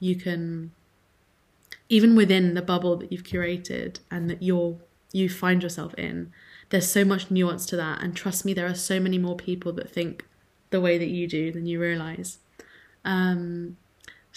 You 0.00 0.16
can 0.16 0.72
even 1.88 2.14
within 2.14 2.54
the 2.54 2.62
bubble 2.62 2.96
that 2.96 3.10
you've 3.10 3.24
curated 3.24 3.98
and 4.10 4.30
that 4.30 4.42
you're 4.42 4.76
you 5.12 5.28
find 5.28 5.62
yourself 5.62 5.94
in 5.94 6.32
there's 6.70 6.90
so 6.90 7.02
much 7.02 7.30
nuance 7.30 7.64
to 7.64 7.76
that. 7.76 8.02
And 8.02 8.14
trust 8.14 8.44
me 8.44 8.52
there 8.52 8.66
are 8.66 8.74
so 8.74 9.00
many 9.00 9.16
more 9.18 9.36
people 9.36 9.72
that 9.72 9.90
think 9.90 10.26
the 10.70 10.80
way 10.82 10.98
that 10.98 11.08
you 11.08 11.26
do 11.26 11.50
than 11.50 11.66
you 11.66 11.80
realize. 11.80 12.38
Um 13.04 13.76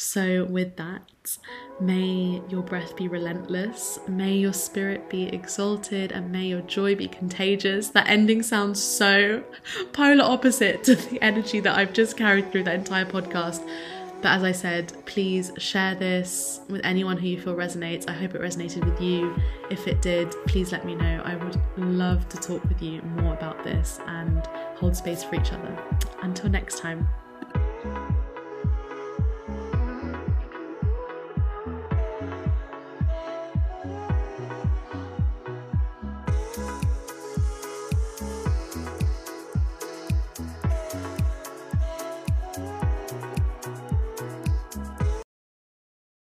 so, 0.01 0.45
with 0.45 0.77
that, 0.77 1.37
may 1.79 2.41
your 2.49 2.63
breath 2.63 2.95
be 2.95 3.07
relentless, 3.07 3.99
may 4.07 4.33
your 4.33 4.51
spirit 4.51 5.11
be 5.11 5.25
exalted, 5.25 6.11
and 6.11 6.31
may 6.31 6.45
your 6.47 6.61
joy 6.61 6.95
be 6.95 7.07
contagious. 7.07 7.89
That 7.89 8.09
ending 8.09 8.41
sounds 8.41 8.81
so 8.81 9.43
polar 9.93 10.23
opposite 10.23 10.83
to 10.85 10.95
the 10.95 11.21
energy 11.21 11.59
that 11.59 11.77
I've 11.77 11.93
just 11.93 12.17
carried 12.17 12.51
through 12.51 12.63
that 12.63 12.73
entire 12.73 13.05
podcast. 13.05 13.63
But 14.23 14.29
as 14.29 14.43
I 14.43 14.53
said, 14.53 14.91
please 15.05 15.51
share 15.59 15.93
this 15.93 16.61
with 16.67 16.81
anyone 16.83 17.17
who 17.17 17.27
you 17.27 17.39
feel 17.39 17.55
resonates. 17.55 18.09
I 18.09 18.13
hope 18.13 18.33
it 18.33 18.41
resonated 18.41 18.83
with 18.83 18.99
you. 18.99 19.35
If 19.69 19.87
it 19.87 20.01
did, 20.01 20.31
please 20.47 20.71
let 20.71 20.83
me 20.83 20.95
know. 20.95 21.21
I 21.23 21.35
would 21.35 21.61
love 21.77 22.27
to 22.29 22.37
talk 22.37 22.63
with 22.63 22.81
you 22.81 23.03
more 23.03 23.33
about 23.33 23.63
this 23.63 23.99
and 24.07 24.43
hold 24.77 24.95
space 24.95 25.23
for 25.23 25.35
each 25.35 25.53
other. 25.53 25.77
Until 26.23 26.49
next 26.49 26.79
time. 26.79 27.07